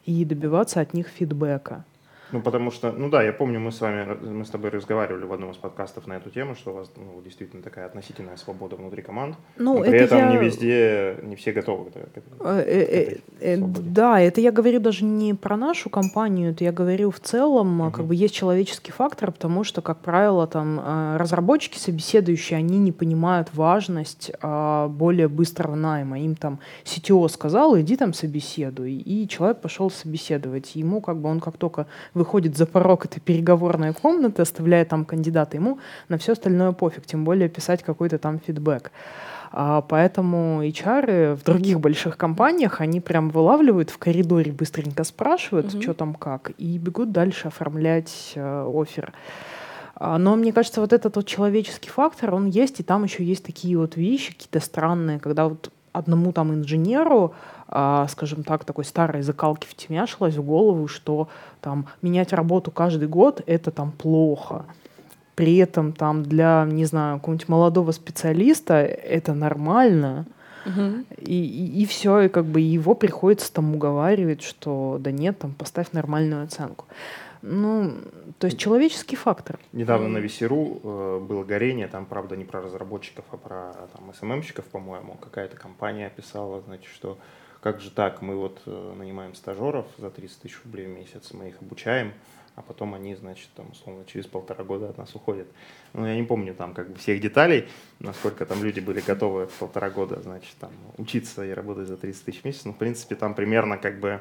и 0.05 0.25
добиваться 0.25 0.81
от 0.81 0.93
них 0.93 1.07
фидбэка. 1.07 1.85
Ну, 2.33 2.41
потому 2.41 2.71
что, 2.71 2.91
ну 2.91 3.09
да, 3.09 3.21
я 3.21 3.31
помню, 3.31 3.59
мы 3.59 3.71
с 3.71 3.79
вами, 3.79 4.17
мы 4.21 4.43
с 4.43 4.49
тобой 4.49 4.71
разговаривали 4.71 5.23
в 5.23 5.31
одном 5.31 5.51
из 5.51 5.57
подкастов 5.57 6.07
на 6.07 6.13
эту 6.13 6.31
тему, 6.31 6.55
что 6.55 6.71
у 6.71 6.73
вас 6.73 6.91
ну, 6.95 7.21
действительно 7.21 7.61
такая 7.61 7.85
относительная 7.85 8.37
свобода 8.37 8.75
внутри 8.75 9.03
команд. 9.03 9.35
Ну, 9.57 9.77
но 9.77 9.81
при 9.81 9.99
это 9.99 10.15
этом 10.15 10.17
я... 10.17 10.31
не 10.31 10.37
везде, 10.37 11.17
не 11.21 11.35
все 11.35 11.51
готовы 11.51 11.91
к, 11.91 11.93
к, 11.93 12.13
к 12.15 12.21
э, 12.41 12.63
э, 12.67 13.17
э, 13.39 13.57
Да, 13.57 14.19
это 14.19 14.41
я 14.41 14.51
говорю 14.51 14.79
даже 14.79 15.05
не 15.05 15.35
про 15.35 15.57
нашу 15.57 15.91
компанию, 15.91 16.51
это 16.51 16.63
я 16.63 16.71
говорю 16.71 17.11
в 17.11 17.19
целом, 17.19 17.81
угу. 17.81 17.91
как 17.91 18.05
бы 18.05 18.15
есть 18.15 18.33
человеческий 18.33 18.91
фактор, 18.91 19.31
потому 19.31 19.63
что, 19.63 19.83
как 19.83 19.99
правило, 19.99 20.47
там 20.47 20.81
разработчики, 21.17 21.77
собеседующие, 21.77 22.57
они 22.57 22.79
не 22.79 22.91
понимают 22.91 23.49
важность 23.53 24.31
а, 24.41 24.87
более 24.87 25.27
быстрого 25.27 25.75
найма. 25.75 26.19
Им 26.19 26.35
там 26.35 26.59
CTO 26.83 27.29
сказал, 27.29 27.79
иди 27.79 27.95
там 27.95 28.13
собеседуй, 28.13 28.93
и 28.93 29.27
человек 29.27 29.61
пошел 29.61 29.91
собеседовать. 29.91 30.75
Ему 30.75 30.99
как 30.99 31.17
бы 31.17 31.29
он 31.29 31.39
как 31.39 31.57
только 31.57 31.85
вы 32.13 32.22
выходит 32.23 32.57
за 32.57 32.65
порог 32.65 33.05
этой 33.05 33.19
переговорной 33.19 33.93
комнаты, 33.93 34.41
оставляя 34.41 34.85
там 34.85 35.03
кандидата, 35.05 35.57
ему 35.57 35.79
на 36.09 36.17
все 36.17 36.31
остальное 36.31 36.71
пофиг, 36.71 37.05
тем 37.05 37.25
более 37.25 37.49
писать 37.49 37.83
какой-то 37.83 38.17
там 38.17 38.39
фидбэк. 38.39 38.91
А, 39.51 39.81
поэтому 39.81 40.63
HR 40.63 41.35
в 41.35 41.43
других 41.43 41.79
больших 41.79 42.17
компаниях, 42.17 42.81
они 42.81 43.01
прям 43.01 43.29
вылавливают 43.29 43.89
в 43.89 43.97
коридоре, 43.97 44.51
быстренько 44.51 45.03
спрашивают, 45.03 45.67
mm-hmm. 45.67 45.81
что 45.81 45.93
там 45.93 46.15
как, 46.15 46.51
и 46.57 46.77
бегут 46.77 47.11
дальше 47.11 47.49
оформлять 47.49 48.31
э, 48.35 48.71
офер. 48.73 49.13
А, 49.95 50.17
но 50.17 50.35
мне 50.35 50.53
кажется, 50.53 50.81
вот 50.81 50.93
этот 50.93 51.17
вот 51.17 51.27
человеческий 51.27 51.89
фактор, 51.89 52.33
он 52.33 52.47
есть, 52.47 52.79
и 52.79 52.83
там 52.83 53.03
еще 53.03 53.23
есть 53.23 53.45
такие 53.45 53.77
вот 53.77 53.95
вещи 53.95 54.33
какие-то 54.33 54.59
странные, 54.59 55.19
когда 55.19 55.47
вот 55.49 55.71
одному 55.91 56.31
там 56.31 56.51
инженеру, 56.53 57.35
скажем 58.09 58.43
так, 58.43 58.65
такой 58.65 58.85
старой 58.85 59.21
закалки 59.21 59.67
втемяшилось 59.67 60.35
в 60.35 60.43
голову, 60.43 60.87
что 60.87 61.27
там 61.61 61.87
менять 62.01 62.33
работу 62.33 62.69
каждый 62.71 63.07
год 63.07 63.41
это 63.45 63.71
там 63.71 63.91
плохо 63.91 64.65
при 65.35 65.57
этом 65.57 65.93
там 65.93 66.23
для, 66.23 66.65
не 66.69 66.85
знаю, 66.85 67.17
какого-нибудь 67.17 67.49
молодого 67.49 67.91
специалиста 67.91 68.75
это 68.75 69.33
нормально. 69.33 70.25
Угу. 70.65 71.05
И, 71.19 71.45
и, 71.45 71.81
и 71.81 71.85
все, 71.85 72.21
и 72.21 72.29
как 72.29 72.45
бы 72.45 72.61
его 72.61 72.95
приходится 72.95 73.51
там 73.51 73.75
уговаривать, 73.75 74.41
что 74.41 74.97
да 74.99 75.11
нет, 75.11 75.39
там 75.39 75.53
поставь 75.53 75.91
нормальную 75.91 76.43
оценку. 76.43 76.85
Ну, 77.41 77.91
то 78.39 78.47
есть 78.47 78.57
человеческий 78.57 79.17
фактор. 79.17 79.59
Недавно 79.73 80.07
на 80.07 80.19
Весеру 80.19 80.79
э, 80.81 81.19
было 81.27 81.43
горение, 81.43 81.89
там, 81.89 82.05
правда, 82.05 82.37
не 82.37 82.45
про 82.45 82.61
разработчиков, 82.61 83.25
а 83.31 83.37
про 83.37 83.73
там, 83.93 84.13
СММщиков, 84.13 84.63
по-моему. 84.65 85.15
Какая-то 85.15 85.57
компания 85.57 86.09
писала, 86.15 86.61
значит, 86.61 86.89
что 86.93 87.17
как 87.63 87.79
же 87.79 87.91
так, 87.91 88.21
мы 88.21 88.35
вот 88.35 88.61
э, 88.65 88.93
нанимаем 88.97 89.33
стажеров 89.35 89.87
за 89.97 90.09
30 90.09 90.41
тысяч 90.41 90.59
рублей 90.65 90.85
в 90.85 90.89
месяц, 90.89 91.31
мы 91.31 91.47
их 91.47 91.61
обучаем, 91.61 92.11
а 92.55 92.61
потом 92.61 92.93
они, 92.93 93.15
значит, 93.15 93.47
там, 93.55 93.71
условно, 93.71 94.03
через 94.05 94.27
полтора 94.27 94.65
года 94.65 94.89
от 94.89 94.97
нас 94.97 95.15
уходят. 95.15 95.47
Ну, 95.93 96.05
я 96.05 96.13
не 96.13 96.23
помню 96.23 96.53
там 96.55 96.73
как 96.73 96.89
бы 96.89 96.99
всех 96.99 97.21
деталей, 97.21 97.69
насколько 97.99 98.45
там 98.45 98.61
люди 98.61 98.81
были 98.81 98.99
готовы 98.99 99.47
полтора 99.59 99.89
года, 99.89 100.21
значит, 100.21 100.53
там, 100.59 100.71
учиться 100.97 101.45
и 101.45 101.51
работать 101.51 101.87
за 101.87 101.95
30 101.95 102.25
тысяч 102.25 102.41
в 102.41 102.45
месяц. 102.45 102.65
Ну, 102.65 102.73
в 102.73 102.77
принципе, 102.77 103.15
там 103.15 103.33
примерно 103.33 103.77
как 103.77 104.01
бы 104.01 104.19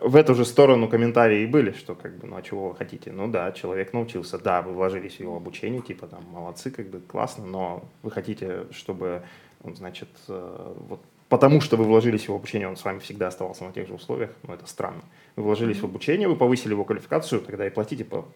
в 0.00 0.16
эту 0.16 0.34
же 0.34 0.46
сторону 0.46 0.88
комментарии 0.88 1.44
были, 1.44 1.72
что 1.72 1.94
как 1.94 2.16
бы, 2.16 2.26
ну, 2.26 2.36
а 2.36 2.42
чего 2.42 2.70
вы 2.70 2.74
хотите? 2.74 3.12
Ну, 3.12 3.28
да, 3.28 3.52
человек 3.52 3.92
научился, 3.92 4.38
да, 4.38 4.62
вы 4.62 4.72
вложились 4.72 5.16
в 5.16 5.20
его 5.20 5.36
обучение, 5.36 5.82
типа, 5.82 6.06
там, 6.06 6.24
молодцы, 6.32 6.70
как 6.70 6.88
бы, 6.88 7.00
классно, 7.00 7.44
но 7.44 7.84
вы 8.02 8.10
хотите, 8.10 8.64
чтобы, 8.70 9.24
он, 9.62 9.76
значит, 9.76 10.08
э, 10.28 10.74
вот 10.88 11.02
потому 11.28 11.60
что 11.60 11.76
вы 11.76 11.84
вложились 11.84 12.22
в 12.22 12.24
его 12.24 12.36
обучение, 12.36 12.68
он 12.68 12.76
с 12.76 12.84
вами 12.84 12.98
всегда 13.00 13.28
оставался 13.28 13.64
на 13.64 13.72
тех 13.72 13.86
же 13.86 13.94
условиях, 13.94 14.30
но 14.46 14.54
это 14.54 14.66
странно. 14.66 15.02
Вы 15.36 15.44
вложились 15.44 15.80
в 15.80 15.84
обучение, 15.84 16.28
вы 16.28 16.36
повысили 16.36 16.72
его 16.72 16.84
квалификацию, 16.84 17.40
тогда 17.40 17.66
и 17.66 17.70
платите 17.70 18.04
по, 18.04 18.26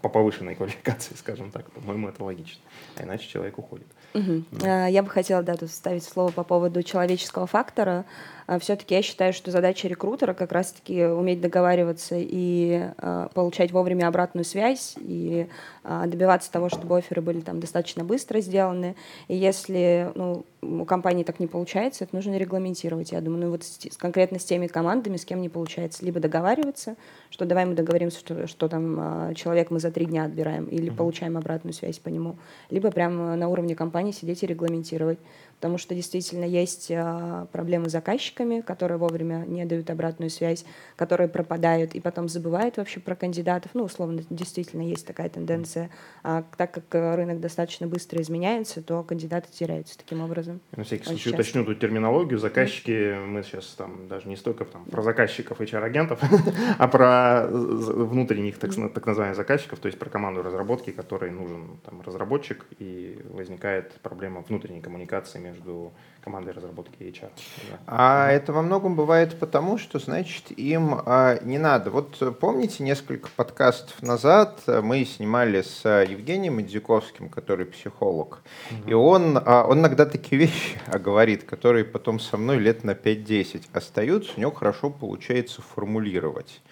по 0.00 0.08
повышенной 0.08 0.54
квалификации, 0.56 1.14
скажем 1.14 1.50
так. 1.50 1.70
По-моему, 1.70 2.08
это 2.08 2.22
логично. 2.24 2.60
А 2.96 3.04
иначе 3.04 3.28
человек 3.28 3.58
уходит. 3.58 3.86
Угу. 4.14 4.44
Да. 4.52 4.86
Я 4.86 5.02
бы 5.02 5.08
хотела 5.08 5.42
да, 5.42 5.54
тут 5.56 5.70
вставить 5.70 6.04
слово 6.04 6.30
по 6.30 6.44
поводу 6.44 6.82
человеческого 6.82 7.46
фактора. 7.46 8.04
А, 8.46 8.58
Все-таки 8.58 8.94
я 8.94 9.02
считаю, 9.02 9.32
что 9.32 9.50
задача 9.50 9.88
рекрутера 9.88 10.34
как 10.34 10.52
раз-таки 10.52 11.04
уметь 11.04 11.40
договариваться 11.40 12.16
и 12.18 12.90
э, 12.96 13.28
получать 13.32 13.72
вовремя 13.72 14.08
обратную 14.08 14.44
связь 14.44 14.96
и 14.98 15.48
э, 15.84 16.02
добиваться 16.06 16.52
того, 16.52 16.68
чтобы 16.68 16.98
оферы 16.98 17.22
были 17.22 17.40
там 17.40 17.60
достаточно 17.60 18.04
быстро 18.04 18.40
сделаны. 18.40 18.96
И 19.28 19.36
если 19.36 20.10
ну, 20.14 20.44
у 20.62 20.84
компании 20.84 21.24
так 21.24 21.40
не 21.40 21.48
получается, 21.48 22.04
это 22.04 22.14
нужно 22.14 22.36
регламентировать. 22.36 23.10
Я 23.10 23.20
думаю, 23.20 23.46
ну 23.46 23.50
вот 23.50 23.64
с, 23.64 23.96
конкретно 23.96 24.38
с 24.38 24.44
теми 24.44 24.68
командами, 24.68 25.16
с 25.16 25.24
кем 25.24 25.40
не 25.40 25.48
получается, 25.48 26.04
либо 26.04 26.20
договариваться, 26.20 26.96
что 27.30 27.44
давай 27.44 27.66
мы 27.66 27.74
договоримся, 27.74 28.20
что, 28.20 28.46
что 28.46 28.68
там 28.68 29.30
э, 29.30 29.34
человек 29.34 29.70
мы 29.70 29.80
за 29.80 29.90
три 29.90 30.06
дня 30.06 30.24
отбираем 30.24 30.66
или 30.66 30.90
mm-hmm. 30.90 30.96
получаем 30.96 31.36
обратную 31.36 31.74
связь 31.74 31.98
по 31.98 32.08
нему, 32.08 32.36
либо 32.70 32.92
прямо 32.92 33.34
на 33.34 33.48
уровне 33.48 33.74
компании 33.74 34.12
сидеть 34.12 34.44
и 34.44 34.46
регламентировать 34.46 35.18
потому 35.62 35.78
что 35.78 35.94
действительно 35.94 36.44
есть 36.44 36.90
а, 36.90 37.46
проблемы 37.52 37.88
с 37.88 37.92
заказчиками, 37.92 38.62
которые 38.62 38.98
вовремя 38.98 39.44
не 39.46 39.64
дают 39.64 39.90
обратную 39.90 40.28
связь, 40.28 40.64
которые 40.96 41.28
пропадают 41.28 41.94
и 41.94 42.00
потом 42.00 42.28
забывают 42.28 42.78
вообще 42.78 42.98
про 42.98 43.14
кандидатов. 43.14 43.70
Ну, 43.72 43.84
условно, 43.84 44.22
действительно 44.28 44.82
есть 44.82 45.06
такая 45.06 45.28
тенденция. 45.28 45.88
А 46.24 46.42
так 46.56 46.72
как 46.72 47.16
рынок 47.16 47.38
достаточно 47.38 47.86
быстро 47.86 48.20
изменяется, 48.20 48.82
то 48.82 49.04
кандидаты 49.04 49.52
теряются 49.52 49.96
таким 49.96 50.20
образом. 50.20 50.60
На 50.74 50.82
всякий 50.82 51.04
случай 51.04 51.30
уточню 51.30 51.64
тут 51.64 51.78
терминологию. 51.78 52.40
Заказчики, 52.40 53.16
мы 53.24 53.44
сейчас 53.44 53.66
там 53.78 54.08
даже 54.08 54.28
не 54.28 54.34
столько 54.34 54.64
там, 54.64 54.84
про 54.86 55.02
заказчиков 55.02 55.60
HR-агентов, 55.60 56.18
а 56.78 56.88
про 56.88 57.46
внутренних 57.46 58.58
так, 58.58 58.72
так 58.92 59.06
называемых 59.06 59.36
заказчиков, 59.36 59.78
то 59.78 59.86
есть 59.86 59.96
про 59.96 60.10
команду 60.10 60.42
разработки, 60.42 60.90
которой 60.90 61.30
нужен 61.30 61.78
там, 61.84 62.02
разработчик, 62.02 62.66
и 62.80 63.20
возникает 63.30 63.92
проблема 64.02 64.40
внутренней 64.40 64.80
коммуникации 64.80 65.51
между 65.52 65.92
командой 66.22 66.50
разработки 66.50 67.02
и 67.02 67.10
HR. 67.10 67.30
Да. 67.70 67.78
А 67.86 68.30
это 68.30 68.52
во 68.52 68.62
многом 68.62 68.94
бывает 68.94 69.38
потому, 69.38 69.76
что, 69.76 69.98
значит, 69.98 70.52
им 70.56 71.00
а, 71.04 71.38
не 71.42 71.58
надо. 71.58 71.90
Вот 71.90 72.38
помните, 72.38 72.84
несколько 72.84 73.28
подкастов 73.34 74.00
назад 74.02 74.62
мы 74.66 75.04
снимали 75.04 75.62
с 75.62 75.84
Евгением 75.84 76.60
Идзюковским, 76.60 77.28
который 77.28 77.66
психолог, 77.66 78.42
угу. 78.70 78.90
и 78.90 78.92
он, 78.94 79.38
а, 79.44 79.64
он 79.64 79.80
иногда 79.80 80.06
такие 80.06 80.40
вещи 80.46 80.78
говорит, 80.92 81.44
которые 81.44 81.84
потом 81.84 82.20
со 82.20 82.36
мной 82.36 82.58
лет 82.58 82.84
на 82.84 82.92
5-10 82.92 83.64
остаются, 83.72 84.32
у 84.36 84.40
него 84.40 84.52
хорошо 84.52 84.90
получается 84.90 85.60
формулировать. 85.60 86.62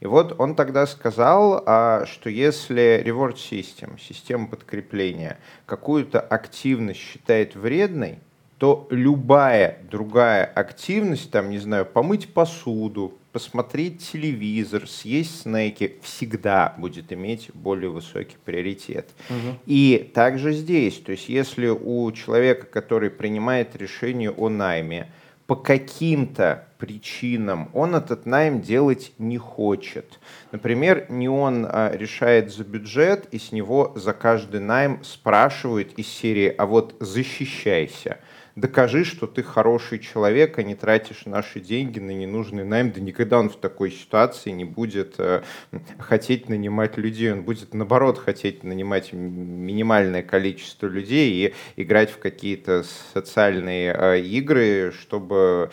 И 0.00 0.06
вот 0.06 0.38
он 0.38 0.54
тогда 0.54 0.86
сказал, 0.86 1.62
а, 1.64 2.04
что 2.06 2.28
если 2.28 3.02
reward 3.04 3.36
system, 3.36 3.98
система 3.98 4.48
подкрепления, 4.48 5.38
какую-то 5.64 6.20
активность 6.20 7.00
считает 7.00 7.54
вредной, 7.54 8.18
то 8.58 8.86
любая 8.90 9.78
другая 9.90 10.44
активность, 10.44 11.30
там, 11.30 11.50
не 11.50 11.58
знаю, 11.58 11.84
помыть 11.84 12.32
посуду, 12.32 13.14
посмотреть 13.32 14.10
телевизор, 14.10 14.88
съесть 14.88 15.42
снеки, 15.42 15.96
всегда 16.02 16.74
будет 16.78 17.12
иметь 17.12 17.50
более 17.52 17.90
высокий 17.90 18.36
приоритет. 18.44 19.10
Угу. 19.28 19.58
И 19.66 20.10
также 20.14 20.52
здесь, 20.52 20.98
то 20.98 21.12
есть 21.12 21.28
если 21.28 21.68
у 21.68 22.10
человека, 22.12 22.64
который 22.66 23.10
принимает 23.10 23.76
решение 23.76 24.30
о 24.30 24.48
найме, 24.48 25.10
по 25.46 25.54
каким-то 25.54 26.66
причинам 26.78 27.68
он 27.72 27.94
этот 27.94 28.26
найм 28.26 28.62
делать 28.62 29.12
не 29.18 29.38
хочет. 29.38 30.18
Например, 30.50 31.06
не 31.08 31.28
он 31.28 31.66
а, 31.68 31.94
решает 31.94 32.52
за 32.52 32.64
бюджет, 32.64 33.28
и 33.30 33.38
с 33.38 33.52
него 33.52 33.92
за 33.94 34.12
каждый 34.12 34.60
найм 34.60 35.04
спрашивают 35.04 35.92
из 35.96 36.08
серии 36.08 36.52
«А 36.56 36.66
вот 36.66 36.96
защищайся» 37.00 38.18
докажи, 38.56 39.04
что 39.04 39.26
ты 39.26 39.42
хороший 39.42 39.98
человек, 39.98 40.58
а 40.58 40.62
не 40.62 40.74
тратишь 40.74 41.26
наши 41.26 41.60
деньги 41.60 42.00
на 42.00 42.10
ненужный 42.10 42.64
найм. 42.64 42.90
Да 42.90 43.00
никогда 43.00 43.38
он 43.38 43.50
в 43.50 43.56
такой 43.56 43.92
ситуации 43.92 44.50
не 44.50 44.64
будет 44.64 45.14
э, 45.18 45.42
хотеть 45.98 46.48
нанимать 46.48 46.96
людей, 46.96 47.32
он 47.32 47.42
будет 47.42 47.74
наоборот 47.74 48.18
хотеть 48.18 48.64
нанимать 48.64 49.12
минимальное 49.12 50.22
количество 50.22 50.86
людей 50.86 51.30
и 51.76 51.82
играть 51.82 52.10
в 52.10 52.18
какие-то 52.18 52.84
социальные 53.12 53.94
э, 53.94 54.20
игры, 54.22 54.92
чтобы 54.98 55.70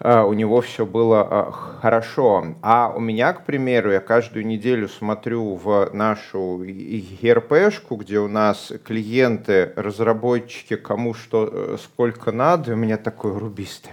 у 0.00 0.32
него 0.32 0.60
все 0.60 0.84
было 0.84 1.20
а, 1.22 1.50
хорошо. 1.52 2.56
А 2.62 2.92
у 2.94 3.00
меня, 3.00 3.32
к 3.32 3.44
примеру, 3.44 3.92
я 3.92 4.00
каждую 4.00 4.46
неделю 4.46 4.88
смотрю 4.88 5.54
в 5.54 5.90
нашу 5.92 6.64
ERP-шку, 6.64 7.96
где 7.96 8.18
у 8.18 8.28
нас 8.28 8.72
клиенты, 8.84 9.72
разработчики, 9.76 10.76
кому 10.76 11.14
что, 11.14 11.48
э, 11.50 11.76
сколько 11.82 12.32
надо, 12.32 12.72
и 12.72 12.74
у 12.74 12.76
меня 12.76 12.96
такой 12.96 13.38
рубистый 13.38 13.92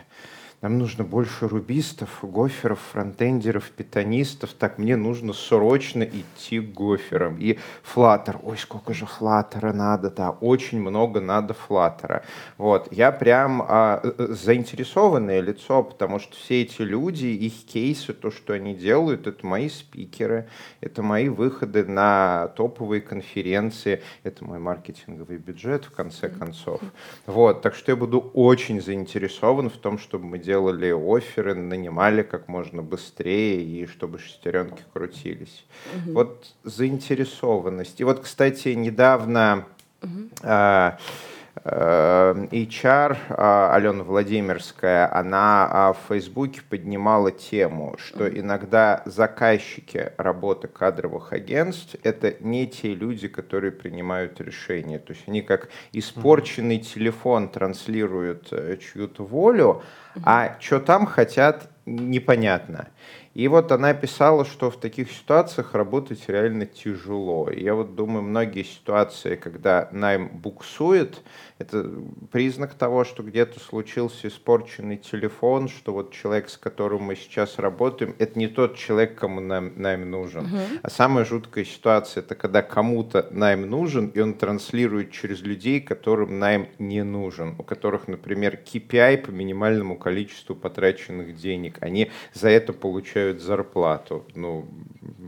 нам 0.62 0.77
нужно 0.77 1.03
больше 1.03 1.48
рубистов, 1.48 2.20
гоферов, 2.22 2.80
фронтендеров, 2.91 3.72
питонистов. 3.72 4.53
Так, 4.53 4.77
мне 4.77 4.96
нужно 4.96 5.34
срочно 5.34 6.03
идти 6.03 6.60
к 6.60 6.74
гоферам. 6.74 7.38
И 7.39 7.58
флаттер. 7.82 8.38
Ой, 8.44 8.58
сколько 8.60 8.94
же 8.94 9.08
флаттера 9.08 9.74
надо, 9.74 10.12
да, 10.12 10.30
очень 10.30 10.80
много 10.80 11.20
надо 11.20 11.56
флаттера. 11.56 12.24
Вот, 12.60 12.94
я 12.94 13.12
прям 13.12 13.65
а, 13.68 14.01
э, 14.03 14.12
э, 14.15 14.27
заинтересованное 14.34 15.41
лицо, 15.41 15.82
потому 15.82 16.20
что 16.20 16.36
все 16.36 16.62
эти 16.62 16.84
люди, 16.84 17.25
их 17.25 17.65
кейсы, 17.65 18.13
то, 18.13 18.30
что 18.30 18.53
они 18.53 18.75
делают, 18.75 19.25
это 19.25 19.44
мои 19.44 19.68
спикеры, 19.68 20.48
это 20.80 21.01
мои 21.01 21.30
выходы 21.30 21.86
на 21.86 22.50
топовые 22.50 23.01
конференции, 23.01 24.03
это 24.22 24.46
мой 24.46 24.60
маркетинговый 24.60 25.38
бюджет, 25.38 25.86
в 25.86 25.91
конце 25.91 26.30
концов. 26.30 26.82
Вот, 27.25 27.63
так 27.63 27.74
что 27.74 27.91
я 27.91 27.96
буду 27.96 28.20
очень 28.20 28.80
заинтересован 28.80 29.72
в 29.72 29.77
том, 29.77 29.98
чтобы 29.98 30.25
мы 30.25 30.38
делали 30.38 30.50
делали 30.51 30.91
оферы, 30.91 31.55
нанимали 31.55 32.24
как 32.24 32.50
можно 32.50 32.84
быстрее 32.84 33.63
и 33.63 33.86
чтобы 33.86 34.20
шестеренки 34.20 34.84
крутились. 34.93 35.65
Угу. 35.96 36.13
Вот 36.13 36.46
заинтересованность. 36.63 38.01
И 38.01 38.03
вот, 38.03 38.20
кстати, 38.20 38.70
недавно 38.70 39.65
угу. 40.01 40.29
а, 40.43 40.98
Э, 40.98 41.30
HR 41.63 43.18
а, 43.30 43.75
Алена 43.75 44.03
Владимирская, 44.03 45.13
она 45.13 45.68
а, 45.70 45.94
в 45.94 46.00
Фейсбуке 46.08 46.62
поднимала 46.68 47.32
тему, 47.32 47.96
что 48.00 48.27
иногда 48.27 49.03
заказчики 49.06 50.12
работы 50.18 50.68
кадровых 50.68 51.34
агентств— 51.34 51.96
это 52.03 52.36
не 52.39 52.65
те 52.65 52.96
люди, 52.96 53.27
которые 53.27 53.72
принимают 53.72 54.41
решения. 54.41 54.98
То 54.98 55.13
есть 55.13 55.27
они 55.27 55.44
как 55.44 55.70
испорченный 55.94 56.80
телефон 56.80 57.50
транслируют 57.50 58.48
э, 58.51 58.77
чью-то 58.77 59.24
волю, 59.24 59.84
а 60.24 60.58
что 60.60 60.80
там 60.80 61.06
хотят, 61.06 61.70
непонятно. 61.86 62.89
И 63.33 63.47
вот 63.47 63.71
она 63.71 63.93
писала, 63.93 64.43
что 64.43 64.69
в 64.69 64.77
таких 64.77 65.11
ситуациях 65.11 65.73
работать 65.73 66.27
реально 66.27 66.65
тяжело. 66.65 67.50
И 67.50 67.63
я 67.63 67.75
вот 67.75 67.95
думаю, 67.95 68.23
многие 68.23 68.63
ситуации, 68.63 69.35
когда 69.35 69.88
найм 69.91 70.27
буксует, 70.27 71.21
это 71.57 71.89
признак 72.31 72.73
того, 72.73 73.05
что 73.05 73.23
где-то 73.23 73.59
случился 73.59 74.27
испорченный 74.27 74.97
телефон, 74.97 75.69
что 75.69 75.93
вот 75.93 76.11
человек, 76.11 76.50
с 76.50 76.57
которым 76.57 77.03
мы 77.03 77.15
сейчас 77.15 77.57
работаем, 77.57 78.15
это 78.19 78.38
не 78.38 78.47
тот 78.47 78.75
человек, 78.75 79.15
кому 79.15 79.39
нам 79.39 79.73
найм 79.77 80.09
нужен. 80.09 80.45
Угу. 80.45 80.57
А 80.83 80.89
самая 80.89 81.23
жуткая 81.23 81.63
ситуация, 81.63 82.23
это 82.23 82.35
когда 82.35 82.61
кому-то 82.61 83.27
найм 83.31 83.69
нужен, 83.69 84.07
и 84.07 84.19
он 84.19 84.33
транслирует 84.33 85.11
через 85.11 85.41
людей, 85.41 85.79
которым 85.79 86.38
найм 86.39 86.67
не 86.79 87.03
нужен, 87.03 87.55
у 87.57 87.63
которых, 87.63 88.09
например, 88.09 88.59
KPI 88.65 89.19
по 89.19 89.29
минимальному 89.29 89.97
количеству 89.97 90.53
потраченных 90.55 91.35
денег. 91.38 91.77
Они 91.79 92.11
за 92.33 92.50
это 92.50 92.73
получают 92.73 93.21
зарплату. 93.40 94.25
Ну, 94.36 94.68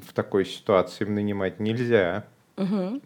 в 0.08 0.14
такой 0.14 0.46
ситуации 0.46 1.06
им 1.06 1.16
нанимать 1.16 1.60
нельзя. 1.60 2.26
Угу. 2.58 3.02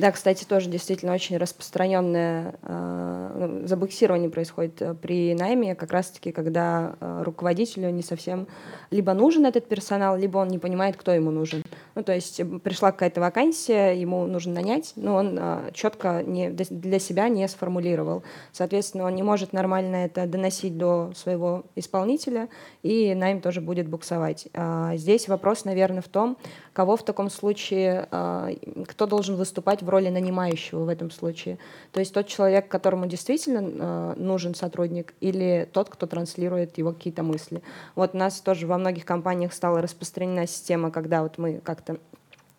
Да, 0.00 0.12
кстати, 0.12 0.44
тоже 0.44 0.70
действительно 0.70 1.12
очень 1.12 1.36
распространенное 1.36 2.54
э, 2.62 3.32
ну, 3.36 3.66
забуксирование 3.66 4.30
происходит 4.30 4.80
э, 4.80 4.94
при 4.94 5.34
найме, 5.34 5.74
как 5.74 5.92
раз-таки, 5.92 6.32
когда 6.32 6.96
э, 6.98 7.22
руководителю 7.22 7.90
не 7.90 8.02
совсем 8.02 8.48
либо 8.90 9.12
нужен 9.12 9.44
этот 9.44 9.68
персонал, 9.68 10.16
либо 10.16 10.38
он 10.38 10.48
не 10.48 10.58
понимает, 10.58 10.96
кто 10.96 11.12
ему 11.12 11.30
нужен. 11.30 11.62
Ну, 11.94 12.02
то 12.02 12.14
есть 12.14 12.40
пришла 12.62 12.92
какая-то 12.92 13.20
вакансия, 13.20 13.92
ему 13.92 14.24
нужно 14.26 14.54
нанять, 14.54 14.94
но 14.96 15.16
он 15.16 15.38
э, 15.38 15.70
четко 15.74 16.22
не, 16.22 16.48
для 16.48 16.98
себя 16.98 17.28
не 17.28 17.46
сформулировал. 17.46 18.22
Соответственно, 18.52 19.04
он 19.04 19.14
не 19.14 19.22
может 19.22 19.52
нормально 19.52 19.96
это 19.96 20.26
доносить 20.26 20.78
до 20.78 21.12
своего 21.14 21.64
исполнителя, 21.76 22.48
и 22.82 23.14
найм 23.14 23.42
тоже 23.42 23.60
будет 23.60 23.86
буксовать. 23.86 24.48
А 24.54 24.96
здесь 24.96 25.28
вопрос, 25.28 25.66
наверное, 25.66 26.00
в 26.00 26.08
том, 26.08 26.38
кого 26.72 26.96
в 26.96 27.04
таком 27.04 27.28
случае, 27.28 28.08
э, 28.10 28.54
кто 28.88 29.04
должен 29.04 29.36
выступать 29.36 29.82
в 29.82 29.89
роли 29.90 30.08
нанимающего 30.08 30.84
в 30.84 30.88
этом 30.88 31.10
случае. 31.10 31.58
То 31.92 32.00
есть 32.00 32.14
тот 32.14 32.26
человек, 32.26 32.68
которому 32.68 33.06
действительно 33.06 33.60
э, 33.62 34.14
нужен 34.16 34.54
сотрудник, 34.54 35.14
или 35.20 35.68
тот, 35.72 35.90
кто 35.90 36.06
транслирует 36.06 36.78
его 36.78 36.92
какие-то 36.92 37.22
мысли. 37.22 37.62
Вот 37.94 38.14
у 38.14 38.18
нас 38.18 38.40
тоже 38.40 38.66
во 38.66 38.78
многих 38.78 39.04
компаниях 39.04 39.52
стала 39.52 39.82
распространена 39.82 40.46
система, 40.46 40.90
когда 40.90 41.22
вот 41.22 41.38
мы 41.38 41.60
как-то 41.60 41.98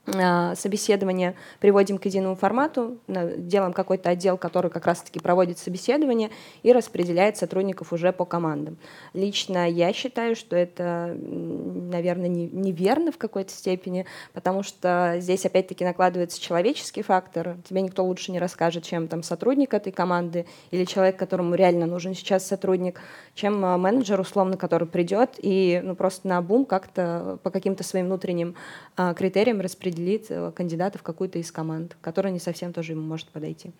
собеседование 0.05 1.35
приводим 1.59 1.99
к 1.99 2.05
единому 2.05 2.35
формату, 2.35 2.97
делаем 3.07 3.71
какой-то 3.71 4.09
отдел, 4.09 4.35
который 4.35 4.71
как 4.71 4.87
раз-таки 4.87 5.19
проводит 5.19 5.59
собеседование 5.59 6.31
и 6.63 6.73
распределяет 6.73 7.37
сотрудников 7.37 7.93
уже 7.93 8.11
по 8.11 8.25
командам. 8.25 8.77
Лично 9.13 9.69
я 9.69 9.93
считаю, 9.93 10.35
что 10.35 10.55
это, 10.55 11.15
наверное, 11.15 12.29
неверно 12.29 13.11
в 13.11 13.19
какой-то 13.19 13.51
степени, 13.51 14.07
потому 14.33 14.63
что 14.63 15.17
здесь 15.19 15.45
опять-таки 15.45 15.85
накладывается 15.85 16.41
человеческий 16.41 17.03
фактор. 17.03 17.57
Тебе 17.69 17.81
никто 17.81 18.03
лучше 18.03 18.31
не 18.31 18.39
расскажет, 18.39 18.83
чем 18.83 19.07
там 19.07 19.21
сотрудник 19.21 19.73
этой 19.73 19.91
команды 19.91 20.47
или 20.71 20.83
человек, 20.85 21.17
которому 21.17 21.53
реально 21.53 21.85
нужен 21.85 22.15
сейчас 22.15 22.45
сотрудник, 22.47 23.01
чем 23.35 23.63
а, 23.63 23.77
менеджер, 23.77 24.19
условно, 24.19 24.57
который 24.57 24.87
придет 24.87 25.35
и 25.37 25.79
ну, 25.83 25.95
просто 25.95 26.27
на 26.27 26.41
бум 26.41 26.65
как-то 26.65 27.37
по 27.43 27.51
каким-то 27.51 27.83
своим 27.83 28.07
внутренним 28.07 28.55
а, 28.97 29.13
критериям 29.13 29.61
распределяет 29.61 29.90
определит 29.91 30.27
э, 30.29 30.51
кандидата 30.55 30.97
в 30.97 31.03
какую-то 31.03 31.39
из 31.39 31.51
команд, 31.51 31.97
которая 32.01 32.31
не 32.31 32.39
совсем 32.39 32.73
тоже 32.73 32.93
ему 32.93 33.01
может 33.01 33.27
подойти. 33.27 33.71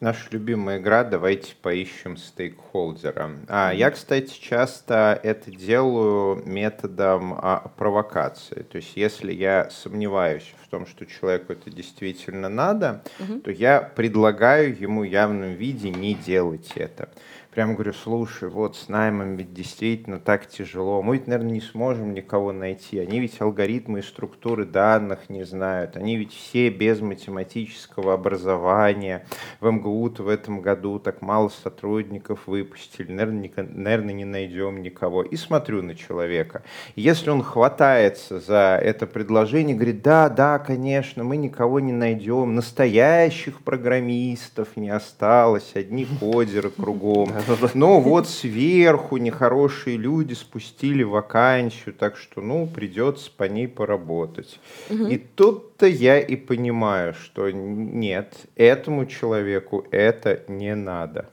Наша 0.00 0.28
любимая 0.32 0.78
игра 0.78 1.04
«Давайте 1.04 1.54
поищем 1.60 2.16
стейкхолдера». 2.16 3.30
А, 3.48 3.72
я, 3.72 3.90
кстати, 3.90 4.32
часто 4.40 5.20
это 5.22 5.50
делаю 5.50 6.42
методом 6.46 7.34
а, 7.34 7.70
провокации. 7.76 8.62
То 8.62 8.76
есть 8.76 8.96
если 8.96 9.32
я 9.32 9.70
сомневаюсь 9.70 10.54
в 10.62 10.68
том, 10.68 10.86
что 10.86 11.06
человеку 11.06 11.52
это 11.52 11.70
действительно 11.70 12.48
надо, 12.48 13.02
угу. 13.20 13.40
то 13.40 13.50
я 13.50 13.80
предлагаю 13.80 14.76
ему 14.76 15.04
явном 15.04 15.52
виде 15.52 15.90
не 15.90 16.14
делать 16.14 16.72
это 16.74 17.10
прям 17.52 17.74
говорю, 17.74 17.92
слушай, 17.92 18.48
вот 18.48 18.76
с 18.76 18.88
наймом 18.88 19.36
действительно 19.36 20.18
так 20.18 20.48
тяжело. 20.48 21.02
Мы 21.02 21.18
ведь, 21.18 21.26
наверное, 21.26 21.52
не 21.52 21.60
сможем 21.60 22.14
никого 22.14 22.50
найти. 22.50 22.98
Они 22.98 23.20
ведь 23.20 23.40
алгоритмы 23.40 23.98
и 23.98 24.02
структуры 24.02 24.64
данных 24.64 25.28
не 25.28 25.44
знают. 25.44 25.96
Они 25.96 26.16
ведь 26.16 26.32
все 26.32 26.70
без 26.70 27.00
математического 27.00 28.14
образования. 28.14 29.26
В 29.60 29.70
МГУ-то 29.70 30.22
в 30.22 30.28
этом 30.28 30.62
году 30.62 30.98
так 30.98 31.20
мало 31.20 31.50
сотрудников 31.50 32.46
выпустили. 32.46 33.12
Наверное, 33.12 33.42
не, 33.42 33.52
наверное, 33.56 34.14
не 34.14 34.24
найдем 34.24 34.82
никого. 34.82 35.22
И 35.22 35.36
смотрю 35.36 35.82
на 35.82 35.94
человека. 35.94 36.62
Если 36.96 37.28
он 37.28 37.42
хватается 37.42 38.40
за 38.40 38.80
это 38.82 39.06
предложение, 39.06 39.76
говорит, 39.76 40.00
да, 40.00 40.30
да, 40.30 40.58
конечно, 40.58 41.22
мы 41.22 41.36
никого 41.36 41.80
не 41.80 41.92
найдем. 41.92 42.54
Настоящих 42.54 43.60
программистов 43.60 44.68
не 44.76 44.88
осталось. 44.88 45.72
Одни 45.74 46.06
кодеры 46.18 46.70
кругом. 46.70 47.41
Но 47.74 48.00
вот 48.00 48.28
сверху 48.28 49.16
нехорошие 49.16 49.96
люди 49.96 50.34
спустили 50.34 51.02
вакансию, 51.02 51.94
так 51.94 52.16
что, 52.16 52.40
ну, 52.40 52.66
придется 52.66 53.30
по 53.36 53.44
ней 53.44 53.68
поработать. 53.68 54.58
И 54.90 55.18
тут-то 55.18 55.86
я 55.86 56.18
и 56.18 56.36
понимаю, 56.36 57.14
что 57.14 57.50
нет, 57.50 58.34
этому 58.56 59.06
человеку 59.06 59.86
это 59.90 60.42
не 60.48 60.74
надо. 60.74 61.28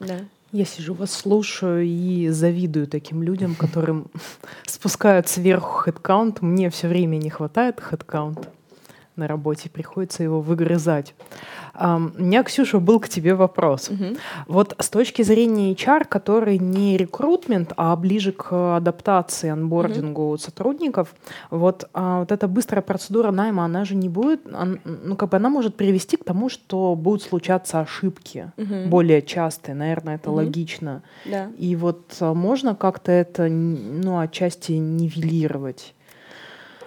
Да. 0.00 0.18
Я 0.52 0.64
сижу, 0.64 0.94
вас 0.94 1.12
слушаю 1.12 1.84
и 1.84 2.28
завидую 2.28 2.86
таким 2.86 3.22
людям, 3.22 3.54
которым 3.56 4.06
спускают 4.66 5.28
сверху 5.28 5.80
хедкаунт. 5.80 6.40
Мне 6.40 6.70
все 6.70 6.88
время 6.88 7.16
не 7.16 7.30
хватает 7.30 7.80
хедкаунта 7.80 8.52
на 9.16 9.26
работе, 9.26 9.68
приходится 9.68 10.22
его 10.22 10.40
выгрызать. 10.40 11.14
Um, 11.74 12.12
у 12.18 12.22
меня, 12.22 12.42
Ксюша, 12.42 12.78
был 12.78 13.00
к 13.00 13.08
тебе 13.08 13.34
вопрос. 13.34 13.90
Uh-huh. 13.90 14.18
Вот 14.46 14.74
с 14.78 14.88
точки 14.88 15.22
зрения 15.22 15.72
HR, 15.72 16.06
который 16.06 16.58
не 16.58 16.96
рекрутмент, 16.96 17.72
а 17.76 17.94
ближе 17.96 18.32
к 18.32 18.76
адаптации, 18.76 19.50
анбордингу 19.50 20.34
uh-huh. 20.34 20.38
сотрудников, 20.38 21.14
вот, 21.50 21.88
а, 21.92 22.20
вот 22.20 22.32
эта 22.32 22.48
быстрая 22.48 22.82
процедура 22.82 23.30
найма, 23.30 23.64
она 23.64 23.84
же 23.84 23.94
не 23.94 24.08
будет, 24.08 24.40
он, 24.46 24.80
ну 24.84 25.16
как 25.16 25.30
бы 25.30 25.36
она 25.36 25.50
может 25.50 25.74
привести 25.74 26.16
к 26.16 26.24
тому, 26.24 26.48
что 26.48 26.94
будут 26.94 27.22
случаться 27.22 27.80
ошибки 27.80 28.52
uh-huh. 28.56 28.88
более 28.88 29.20
частые, 29.20 29.74
наверное, 29.74 30.16
это 30.16 30.30
uh-huh. 30.30 30.36
логично. 30.36 31.02
Да. 31.24 31.50
И 31.58 31.76
вот 31.76 32.16
а, 32.20 32.32
можно 32.32 32.74
как-то 32.74 33.12
это, 33.12 33.48
ну, 33.48 34.18
отчасти 34.18 34.72
нивелировать? 34.72 35.94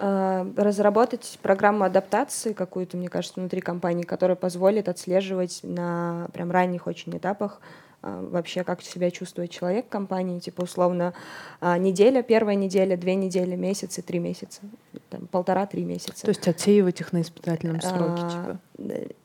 Э, 0.02 0.46
разработать 0.56 1.38
программу 1.42 1.84
адаптации 1.84 2.54
какую-то, 2.54 2.96
мне 2.96 3.10
кажется, 3.10 3.38
внутри 3.38 3.60
компании, 3.60 4.04
которая 4.04 4.38
позволит 4.38 4.88
отслеживать 4.88 5.60
на 5.64 6.30
прям 6.32 6.52
ранних 6.52 6.88
очень 6.88 7.18
этапах 7.18 7.60
вообще, 8.02 8.64
как 8.64 8.82
себя 8.82 9.12
чувствует 9.12 9.52
человек 9.52 9.88
в 9.88 9.90
компании, 9.90 10.40
типа, 10.40 10.62
условно, 10.62 11.14
а, 11.60 11.78
неделя, 11.78 12.24
первая 12.24 12.56
неделя, 12.56 12.96
две 12.96 13.16
недели, 13.16 13.56
месяц 13.56 13.98
и 13.98 14.02
три 14.02 14.20
месяца, 14.20 14.62
полтора-три 15.32 15.84
месяца. 15.84 16.22
То 16.22 16.30
есть 16.30 16.48
отсеивать 16.48 17.02
их 17.02 17.12
на 17.12 17.22
испытательном 17.22 17.82
сроке, 17.82 18.22
а, 18.24 18.30
типа? 18.30 18.60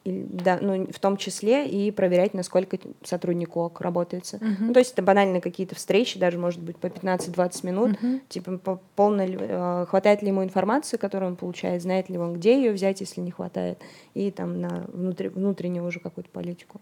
Да, 0.04 0.58
ну, 0.60 0.88
в 0.90 0.98
том 0.98 1.16
числе 1.16 1.68
и 1.68 1.92
проверять, 1.92 2.34
насколько 2.34 2.76
сотрудник 3.04 3.56
ок 3.56 3.80
работается. 3.80 4.38
Uh-huh. 4.38 4.56
Ну, 4.58 4.72
то 4.72 4.80
есть 4.80 4.92
это 4.94 5.02
банальные 5.02 5.40
какие-то 5.40 5.76
встречи, 5.76 6.18
даже, 6.18 6.38
может 6.38 6.60
быть, 6.60 6.76
по 6.76 6.88
15-20 6.88 7.66
минут, 7.66 7.90
uh-huh. 7.92 8.20
типа, 8.28 8.58
по 8.58 8.80
полно, 8.96 9.86
хватает 9.86 10.22
ли 10.22 10.28
ему 10.28 10.42
информации, 10.42 10.96
которую 10.96 11.30
он 11.30 11.36
получает, 11.36 11.82
знает 11.82 12.08
ли 12.08 12.18
он, 12.18 12.34
где 12.34 12.56
ее 12.56 12.72
взять, 12.72 13.00
если 13.00 13.20
не 13.20 13.30
хватает, 13.30 13.78
и 14.14 14.32
там 14.32 14.60
на 14.60 14.86
внутри, 14.88 15.28
внутреннюю 15.28 15.86
уже 15.86 16.00
какую-то 16.00 16.30
политику. 16.30 16.80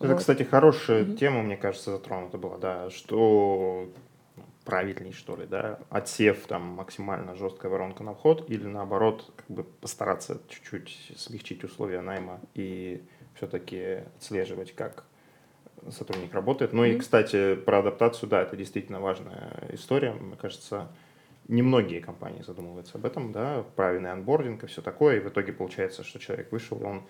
Это, 0.00 0.08
вот. 0.08 0.18
кстати, 0.18 0.42
хорошая 0.42 1.04
угу. 1.04 1.14
тема, 1.14 1.42
мне 1.42 1.56
кажется, 1.56 1.92
затронута 1.92 2.38
была, 2.38 2.56
да, 2.58 2.90
что 2.90 3.92
правильней, 4.64 5.12
что 5.12 5.36
ли, 5.36 5.46
да, 5.46 5.78
отсев 5.90 6.46
там 6.46 6.62
максимально 6.62 7.34
жесткая 7.34 7.70
воронка 7.70 8.02
на 8.02 8.14
вход 8.14 8.48
или 8.48 8.66
наоборот, 8.66 9.30
как 9.36 9.46
бы 9.48 9.64
постараться 9.64 10.40
чуть-чуть 10.48 11.12
смягчить 11.16 11.64
условия 11.64 12.00
найма 12.00 12.40
и 12.54 13.02
все-таки 13.34 14.04
отслеживать, 14.16 14.74
как 14.74 15.04
сотрудник 15.90 16.32
работает. 16.34 16.72
Ну 16.72 16.84
mm-hmm. 16.84 16.94
и, 16.94 16.98
кстати, 16.98 17.54
про 17.54 17.78
адаптацию, 17.78 18.28
да, 18.28 18.42
это 18.42 18.56
действительно 18.56 19.00
важная 19.00 19.68
история. 19.72 20.12
Мне 20.12 20.36
кажется, 20.36 20.88
немногие 21.48 22.00
компании 22.00 22.42
задумываются 22.42 22.96
об 22.96 23.06
этом, 23.06 23.32
да, 23.32 23.64
правильный 23.76 24.12
анбординг 24.12 24.64
и 24.64 24.66
все 24.66 24.82
такое, 24.82 25.16
и 25.16 25.20
в 25.20 25.28
итоге 25.28 25.52
получается, 25.52 26.04
что 26.04 26.18
человек 26.18 26.52
вышел, 26.52 26.80
и 26.80 26.84
он 26.84 27.02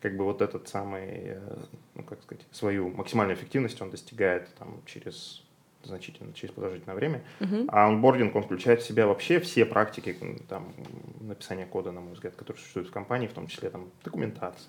как 0.00 0.16
бы 0.16 0.24
вот 0.24 0.42
этот 0.42 0.68
самый, 0.68 1.08
э, 1.08 1.56
ну, 1.94 2.02
как 2.02 2.22
сказать, 2.22 2.44
свою 2.50 2.90
максимальную 2.90 3.36
эффективность 3.36 3.80
он 3.80 3.90
достигает 3.90 4.48
там 4.54 4.82
через 4.86 5.42
значительно 5.86 6.32
через 6.32 6.52
продолжительное 6.52 6.96
время. 6.96 7.22
Uh-huh. 7.40 7.66
А 7.68 7.86
онбординг, 7.86 8.34
он 8.34 8.42
включает 8.42 8.82
в 8.82 8.86
себя 8.86 9.06
вообще 9.06 9.38
все 9.40 9.64
практики 9.64 10.16
там, 10.48 10.72
написания 11.20 11.64
кода, 11.64 11.92
на 11.92 12.00
мой 12.00 12.14
взгляд, 12.14 12.34
которые 12.34 12.60
существуют 12.60 12.88
в 12.88 12.92
компании, 12.92 13.28
в 13.28 13.32
том 13.32 13.46
числе 13.46 13.70
там, 13.70 13.90
документация 14.04 14.68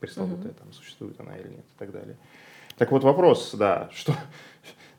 пресловутая, 0.00 0.52
uh-huh. 0.52 0.58
там, 0.58 0.72
существует 0.72 1.18
она 1.20 1.36
или 1.36 1.48
нет 1.48 1.64
и 1.64 1.78
так 1.78 1.90
далее. 1.90 2.16
Так 2.76 2.92
вот 2.92 3.02
вопрос, 3.02 3.54
да, 3.54 3.90
что 3.94 4.14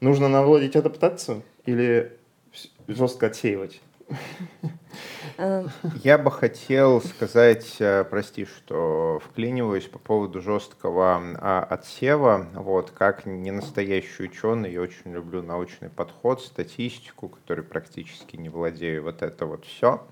нужно 0.02 0.28
наладить 0.28 0.76
адаптацию 0.76 1.44
или 1.66 2.18
жестко 2.88 3.28
отсеивать? 3.28 3.82
Я 6.04 6.18
бы 6.18 6.32
хотел 6.32 7.02
сказать, 7.02 7.78
э, 7.80 8.04
прости, 8.04 8.46
что 8.46 9.22
вклиниваюсь 9.24 9.86
по 9.86 9.98
поводу 9.98 10.42
жесткого 10.42 11.22
а, 11.38 11.64
отсева. 11.64 12.48
Вот, 12.54 12.92
как 12.92 13.26
не 13.26 13.52
настоящий 13.52 14.24
ученый, 14.24 14.74
я 14.74 14.82
очень 14.82 15.14
люблю 15.14 15.42
научный 15.42 15.90
подход, 15.90 16.42
статистику, 16.42 17.30
который 17.30 17.64
практически 17.64 18.36
не 18.36 18.50
владею, 18.50 19.04
вот 19.04 19.22
это 19.22 19.46
вот 19.46 19.66
все. 19.66 20.06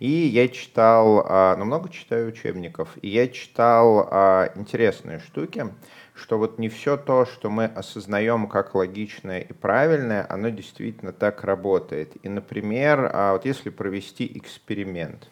И 0.00 0.10
я 0.10 0.48
читал, 0.48 1.24
а, 1.26 1.56
ну 1.56 1.64
много 1.64 1.88
читаю 1.88 2.28
учебников, 2.28 2.90
и 3.00 3.08
я 3.08 3.28
читал 3.28 4.06
а, 4.10 4.52
интересные 4.54 5.18
штуки, 5.20 5.66
что 6.14 6.38
вот 6.38 6.58
не 6.58 6.68
все 6.68 6.96
то, 6.96 7.26
что 7.26 7.50
мы 7.50 7.64
осознаем 7.64 8.46
как 8.46 8.74
логичное 8.74 9.40
и 9.40 9.52
правильное, 9.52 10.24
оно 10.28 10.48
действительно 10.48 11.12
так 11.12 11.42
работает. 11.42 12.12
И, 12.22 12.28
например, 12.28 13.10
а 13.12 13.32
вот 13.32 13.44
если 13.44 13.70
провести 13.70 14.30
эксперимент 14.38 15.28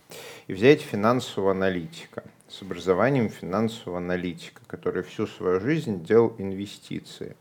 и 0.49 0.55
взять 0.55 0.83
финансового 0.83 1.53
аналитика 1.53 2.25
с 2.53 2.61
образованием 2.61 3.31
финансового 3.31 3.99
аналитика, 3.99 4.61
который 4.67 5.03
всю 5.03 5.27
свою 5.27 5.59
жизнь 5.59 6.05
делал 6.05 6.35
инвестиции, 6.37 7.35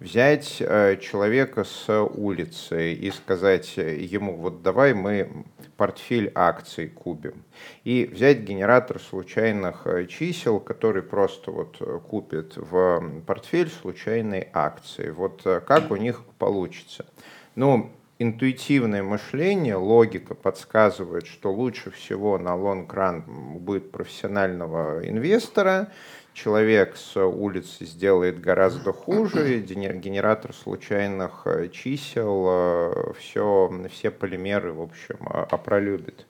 взять 0.00 0.56
э, 0.60 0.96
человека 0.96 1.62
с 1.62 1.88
улицы 2.02 2.92
и 2.92 3.10
сказать 3.12 3.76
ему, 3.76 4.34
вот 4.34 4.62
давай 4.62 4.94
мы 4.94 5.44
портфель 5.76 6.32
акций 6.34 6.88
купим. 6.88 7.44
И 7.84 8.10
взять 8.12 8.40
генератор 8.40 9.00
случайных 9.00 9.86
э, 9.86 10.06
чисел, 10.06 10.58
который 10.58 11.02
просто 11.02 11.52
вот 11.52 11.78
купит 12.08 12.56
в 12.56 13.22
портфель 13.26 13.70
случайные 13.70 14.48
акции. 14.52 15.10
Вот 15.10 15.42
э, 15.44 15.60
как 15.60 15.92
у 15.92 15.96
них 15.96 16.24
получится? 16.38 17.06
Ну, 17.54 17.92
интуитивное 18.18 19.02
мышление, 19.02 19.76
логика 19.76 20.34
подсказывает, 20.34 21.26
что 21.26 21.52
лучше 21.52 21.90
всего 21.90 22.38
на 22.38 22.56
лонг-ран 22.56 23.22
будет 23.58 23.92
профессионального 23.92 25.06
инвестора, 25.08 25.92
человек 26.34 26.96
с 26.96 27.16
улицы 27.16 27.84
сделает 27.84 28.40
гораздо 28.40 28.92
хуже, 28.92 29.58
генератор 29.60 30.52
случайных 30.52 31.42
э, 31.46 31.68
чисел, 31.68 33.14
все, 33.18 33.70
э, 33.72 33.88
все 33.88 34.10
полимеры, 34.10 34.72
в 34.72 34.82
общем, 34.82 35.18
э, 35.20 35.46
опролюбит. 35.50 36.26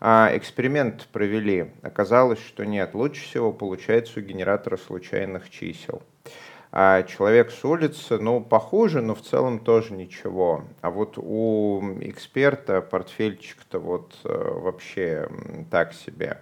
А 0.00 0.30
эксперимент 0.34 1.06
провели. 1.12 1.70
Оказалось, 1.82 2.40
что 2.40 2.66
нет, 2.66 2.94
лучше 2.94 3.22
всего 3.22 3.52
получается 3.52 4.18
у 4.18 4.22
генератора 4.22 4.76
случайных 4.76 5.48
чисел. 5.48 6.02
А 6.76 7.04
человек 7.04 7.52
с 7.52 7.64
улицы, 7.64 8.18
ну, 8.18 8.40
похуже, 8.40 9.00
но 9.00 9.14
в 9.14 9.22
целом 9.22 9.60
тоже 9.60 9.92
ничего. 9.92 10.64
А 10.80 10.90
вот 10.90 11.16
у 11.18 11.80
эксперта 12.00 12.80
портфельчик-то 12.80 13.78
вот 13.78 14.18
вообще 14.24 15.28
так 15.70 15.92
себе. 15.92 16.40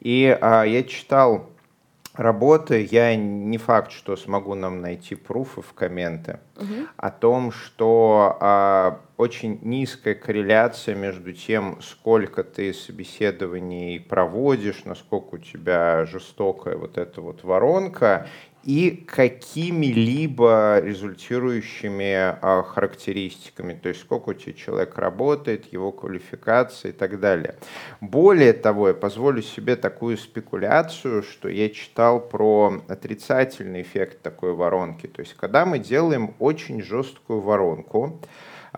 И 0.00 0.36
а, 0.40 0.64
я 0.64 0.82
читал 0.82 1.50
работы, 2.18 2.86
я 2.90 3.14
не 3.14 3.56
факт, 3.58 3.92
что 3.92 4.16
смогу 4.16 4.54
нам 4.54 4.80
найти 4.80 5.14
пруфы 5.14 5.62
в 5.62 5.72
комменты 5.72 6.40
угу. 6.56 6.88
о 6.96 7.10
том, 7.10 7.52
что 7.52 8.36
а, 8.40 9.00
очень 9.16 9.60
низкая 9.62 10.14
корреляция 10.14 10.96
между 10.96 11.32
тем, 11.32 11.80
сколько 11.80 12.42
ты 12.42 12.74
собеседований 12.74 14.00
проводишь, 14.00 14.84
насколько 14.84 15.36
у 15.36 15.38
тебя 15.38 16.04
жестокая 16.06 16.76
вот 16.76 16.98
эта 16.98 17.20
вот 17.20 17.44
воронка, 17.44 18.26
и 18.68 18.90
какими-либо 18.90 20.80
результирующими 20.80 22.12
а, 22.12 22.62
характеристиками, 22.62 23.72
то 23.72 23.88
есть 23.88 24.02
сколько 24.02 24.28
у 24.28 24.34
тебя 24.34 24.52
человек 24.52 24.98
работает, 24.98 25.72
его 25.72 25.90
квалификация 25.90 26.90
и 26.90 26.92
так 26.92 27.18
далее. 27.18 27.54
Более 28.02 28.52
того, 28.52 28.88
я 28.88 28.94
позволю 28.94 29.40
себе 29.40 29.74
такую 29.74 30.18
спекуляцию, 30.18 31.22
что 31.22 31.48
я 31.48 31.70
читал 31.70 32.20
про 32.20 32.82
отрицательный 32.88 33.80
эффект 33.80 34.20
такой 34.20 34.52
воронки. 34.52 35.06
То 35.06 35.20
есть 35.20 35.32
когда 35.32 35.64
мы 35.64 35.78
делаем 35.78 36.34
очень 36.38 36.82
жесткую 36.82 37.40
воронку, 37.40 38.20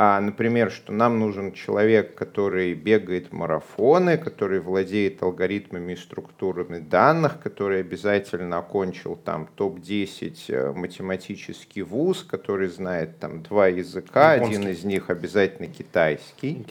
а, 0.02 0.18
например, 0.18 0.70
что 0.70 0.94
нам 0.94 1.18
нужен 1.18 1.52
человек, 1.52 2.14
который 2.14 2.72
бегает 2.72 3.34
марафоны, 3.34 4.16
который 4.16 4.58
владеет 4.58 5.22
алгоритмами 5.22 5.92
и 5.92 5.96
структурами 5.96 6.78
данных, 6.78 7.38
который 7.42 7.80
обязательно 7.80 8.60
окончил 8.60 9.14
там 9.14 9.46
топ-10 9.56 10.36
э, 10.48 10.72
математический 10.72 11.82
вуз, 11.82 12.22
который 12.22 12.68
знает 12.68 13.18
там 13.18 13.42
два 13.42 13.68
языка, 13.68 14.36
Японский. 14.36 14.56
один 14.56 14.70
из 14.70 14.84
них 14.84 15.10
обязательно 15.10 15.68
китайский. 15.68 16.64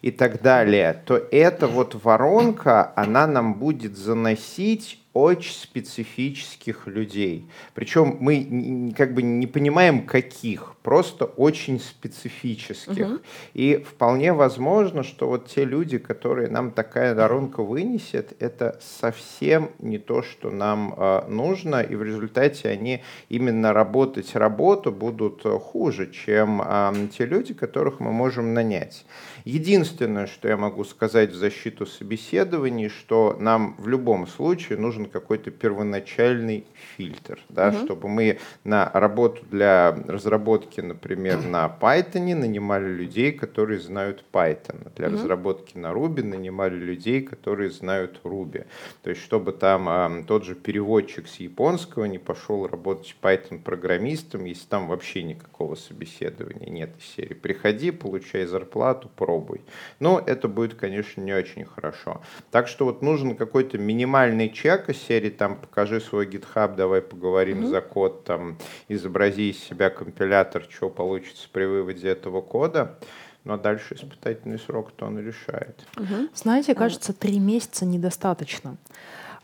и 0.00 0.12
так 0.12 0.40
далее, 0.40 1.02
то 1.04 1.16
эта 1.32 1.66
вот 1.66 1.96
воронка, 2.04 2.92
она 2.94 3.26
нам 3.26 3.54
будет 3.54 3.96
заносить 3.96 5.02
очень 5.18 5.52
специфических 5.52 6.86
людей. 6.86 7.48
Причем 7.74 8.18
мы 8.20 8.92
как 8.96 9.14
бы 9.14 9.22
не 9.22 9.46
понимаем, 9.46 10.06
каких, 10.06 10.76
просто 10.82 11.24
очень 11.24 11.80
специфических. 11.80 13.06
Угу. 13.06 13.18
И 13.54 13.76
вполне 13.76 14.32
возможно, 14.32 15.02
что 15.02 15.28
вот 15.28 15.48
те 15.48 15.64
люди, 15.64 15.98
которые 15.98 16.48
нам 16.48 16.70
такая 16.70 17.14
воронка 17.16 17.62
вынесет, 17.64 18.40
это 18.40 18.78
совсем 18.80 19.70
не 19.80 19.98
то, 19.98 20.22
что 20.22 20.50
нам 20.50 20.94
э, 20.96 21.24
нужно, 21.28 21.80
и 21.80 21.96
в 21.96 22.02
результате 22.04 22.68
они 22.68 23.02
именно 23.28 23.72
работать 23.72 24.36
работу 24.36 24.92
будут 24.92 25.42
хуже, 25.42 26.12
чем 26.12 26.62
э, 26.64 27.08
те 27.16 27.26
люди, 27.26 27.54
которых 27.54 27.98
мы 27.98 28.12
можем 28.12 28.54
нанять. 28.54 29.04
Единственное, 29.44 30.26
что 30.26 30.46
я 30.46 30.56
могу 30.56 30.84
сказать 30.84 31.30
в 31.30 31.34
защиту 31.34 31.86
собеседований, 31.86 32.88
что 32.88 33.36
нам 33.40 33.74
в 33.78 33.88
любом 33.88 34.26
случае 34.26 34.78
нужен 34.78 35.07
какой-то 35.08 35.50
первоначальный 35.50 36.66
фильтр, 36.96 37.40
да, 37.48 37.68
угу. 37.68 37.84
чтобы 37.84 38.08
мы 38.08 38.38
на 38.64 38.90
работу 38.92 39.42
для 39.50 39.92
разработки, 40.06 40.80
например, 40.80 41.42
на 41.42 41.74
Python 41.80 42.34
нанимали 42.34 42.86
людей, 42.86 43.32
которые 43.32 43.80
знают 43.80 44.24
Python, 44.32 44.90
для 44.96 45.08
угу. 45.08 45.16
разработки 45.16 45.76
на 45.76 45.92
Ruby 45.92 46.22
нанимали 46.22 46.74
людей, 46.74 47.22
которые 47.22 47.70
знают 47.70 48.20
Ruby. 48.24 48.66
То 49.02 49.10
есть, 49.10 49.22
чтобы 49.22 49.52
там 49.52 49.88
э, 49.88 50.24
тот 50.26 50.44
же 50.44 50.54
переводчик 50.54 51.28
с 51.28 51.36
японского 51.36 52.04
не 52.04 52.18
пошел 52.18 52.66
работать 52.66 53.16
Python 53.22 53.62
программистом, 53.62 54.44
если 54.44 54.66
там 54.66 54.88
вообще 54.88 55.22
никакого 55.22 55.74
собеседования 55.74 56.70
нет 56.70 56.90
из 56.98 57.04
серии. 57.14 57.34
Приходи, 57.34 57.90
получай 57.90 58.44
зарплату, 58.44 59.10
пробуй. 59.14 59.62
Но 60.00 60.22
это 60.24 60.48
будет, 60.48 60.74
конечно, 60.74 61.20
не 61.20 61.32
очень 61.32 61.64
хорошо. 61.64 62.22
Так 62.50 62.68
что 62.68 62.84
вот 62.84 63.02
нужен 63.02 63.36
какой-то 63.36 63.78
минимальный 63.78 64.50
чек 64.50 64.87
из 64.88 65.00
серии, 65.00 65.30
там, 65.30 65.56
покажи 65.56 66.00
свой 66.00 66.26
GitHub, 66.26 66.76
давай 66.76 67.02
поговорим 67.02 67.62
mm-hmm. 67.62 67.70
за 67.70 67.80
код, 67.80 68.24
там, 68.24 68.58
изобрази 68.88 69.50
из 69.50 69.58
себя 69.58 69.90
компилятор, 69.90 70.64
что 70.68 70.88
получится 70.90 71.48
при 71.52 71.64
выводе 71.64 72.08
этого 72.08 72.40
кода. 72.40 72.98
Но 73.44 73.56
дальше 73.56 73.94
испытательный 73.94 74.58
срок-то 74.58 75.06
он 75.06 75.18
решает. 75.18 75.86
Угу. 75.96 76.28
Знаете, 76.34 76.74
кажется, 76.74 77.14
три 77.14 77.38
месяца 77.38 77.86
недостаточно. 77.86 78.76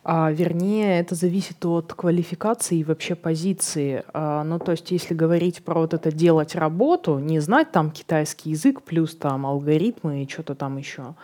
А, 0.03 0.31
вернее, 0.31 1.01
это 1.01 1.15
зависит 1.15 1.65
от 1.65 1.95
квалификации 1.95 2.79
и 2.79 2.85
вообще 2.85 3.15
позиции. 3.15 4.05
А, 4.13 4.45
ну, 4.45 4.59
то 4.59 4.73
есть, 4.73 4.91
если 4.91 5.15
говорить 5.15 5.65
про 5.65 5.81
вот 5.81 5.95
это 5.95 6.13
делать 6.13 6.55
работу, 6.55 7.19
не 7.19 7.41
знать 7.41 7.73
там 7.73 7.91
китайский 7.91 8.51
язык 8.51 8.83
плюс 8.83 9.17
там 9.17 9.47
алгоритмы 9.47 10.23
и 10.23 10.29
что-то 10.29 10.55
там 10.55 10.77
еще, 10.77 11.15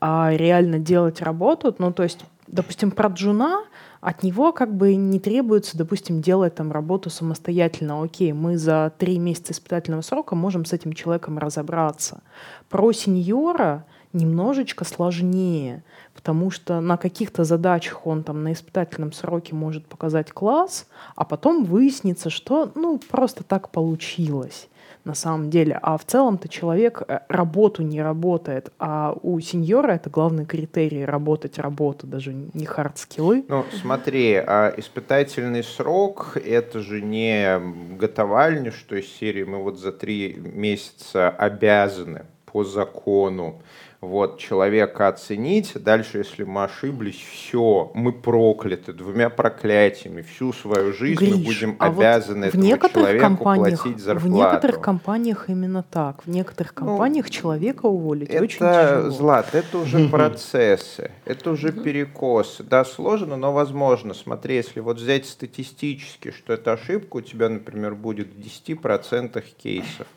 а 0.00 0.32
реально 0.34 0.78
делать 0.78 1.20
работу, 1.20 1.74
ну, 1.78 1.92
то 1.92 2.04
есть, 2.04 2.24
допустим, 2.46 2.90
про 2.90 3.08
джуна, 3.08 3.64
от 4.00 4.22
него 4.22 4.52
как 4.52 4.74
бы 4.74 4.94
не 4.94 5.20
требуется, 5.20 5.78
допустим, 5.78 6.20
делать 6.20 6.54
там 6.54 6.72
работу 6.72 7.10
самостоятельно. 7.10 8.02
Окей, 8.02 8.32
мы 8.32 8.58
за 8.58 8.92
три 8.98 9.18
месяца 9.18 9.52
испытательного 9.52 10.02
срока 10.02 10.34
можем 10.34 10.64
с 10.64 10.72
этим 10.72 10.92
человеком 10.92 11.38
разобраться. 11.38 12.22
Про 12.68 12.92
сеньора 12.92 13.86
немножечко 14.12 14.84
сложнее 14.84 15.82
потому 16.14 16.50
что 16.50 16.80
на 16.80 16.96
каких-то 16.96 17.44
задачах 17.44 18.06
он 18.06 18.22
там 18.22 18.42
на 18.42 18.52
испытательном 18.52 19.12
сроке 19.12 19.54
может 19.54 19.86
показать 19.86 20.30
класс, 20.32 20.86
а 21.16 21.24
потом 21.24 21.64
выяснится, 21.64 22.30
что 22.30 22.70
ну 22.74 22.98
просто 22.98 23.44
так 23.44 23.70
получилось. 23.70 24.68
На 25.04 25.14
самом 25.14 25.50
деле. 25.50 25.78
А 25.82 25.96
в 25.96 26.04
целом-то 26.04 26.48
человек 26.48 27.02
э, 27.06 27.20
работу 27.28 27.82
не 27.82 28.02
работает, 28.02 28.72
а 28.78 29.16
у 29.22 29.38
сеньора 29.40 29.92
это 29.92 30.10
главный 30.10 30.46
критерий 30.46 31.04
работать 31.04 31.58
работу, 31.58 32.06
даже 32.06 32.32
не 32.32 32.64
хард-скиллы. 32.64 33.44
Ну, 33.48 33.64
смотри, 33.80 34.34
а 34.34 34.72
испытательный 34.76 35.64
срок— 35.64 36.36
это 36.44 36.80
же 36.80 37.02
не 37.02 37.60
готовальня, 37.98 38.70
что 38.70 38.96
из 38.96 39.08
серии 39.08 39.44
мы 39.44 39.62
вот 39.62 39.78
за 39.78 39.92
три 39.92 40.34
месяца 40.34 41.30
обязаны 41.30 42.26
по 42.44 42.64
закону 42.64 43.60
вот, 44.02 44.40
человека 44.40 45.06
оценить. 45.06 45.74
Дальше, 45.76 46.18
если 46.18 46.42
мы 46.42 46.64
ошиблись, 46.64 47.22
все, 47.32 47.92
мы 47.94 48.12
прокляты 48.12 48.92
двумя 48.92 49.30
проклятиями. 49.30 50.22
Всю 50.22 50.52
свою 50.52 50.92
жизнь 50.92 51.20
Гриш, 51.20 51.36
мы 51.36 51.44
будем 51.44 51.76
а 51.78 51.86
обязаны 51.86 52.46
вот 52.46 52.54
этому 52.56 52.88
в 52.88 52.92
человеку 52.92 53.36
платить 53.36 53.98
зарплату. 54.00 54.34
В 54.34 54.36
некоторых 54.36 54.80
компаниях 54.80 55.48
именно 55.48 55.84
так. 55.88 56.26
В 56.26 56.28
некоторых 56.28 56.72
Ну, 56.76 56.86
компаниях 56.86 57.30
человека 57.30 57.86
уволить 57.86 58.28
это, 58.28 58.42
очень 58.42 58.58
тяжело. 58.58 59.10
Злат, 59.10 59.54
это 59.54 59.78
уже 59.78 60.08
процессы, 60.08 61.12
это 61.24 61.52
уже 61.52 61.70
перекосы. 61.70 62.64
Да, 62.64 62.84
сложно, 62.84 63.36
но 63.36 63.52
возможно. 63.52 64.14
Смотри, 64.14 64.56
если 64.56 64.80
вот 64.80 64.96
взять 64.96 65.26
статистически, 65.26 66.32
что 66.32 66.54
эта 66.54 66.72
ошибка 66.72 67.18
у 67.18 67.20
тебя, 67.20 67.48
например, 67.48 67.94
будет 67.94 68.34
в 68.34 68.40
10% 68.40 69.44
кейсов, 69.62 70.08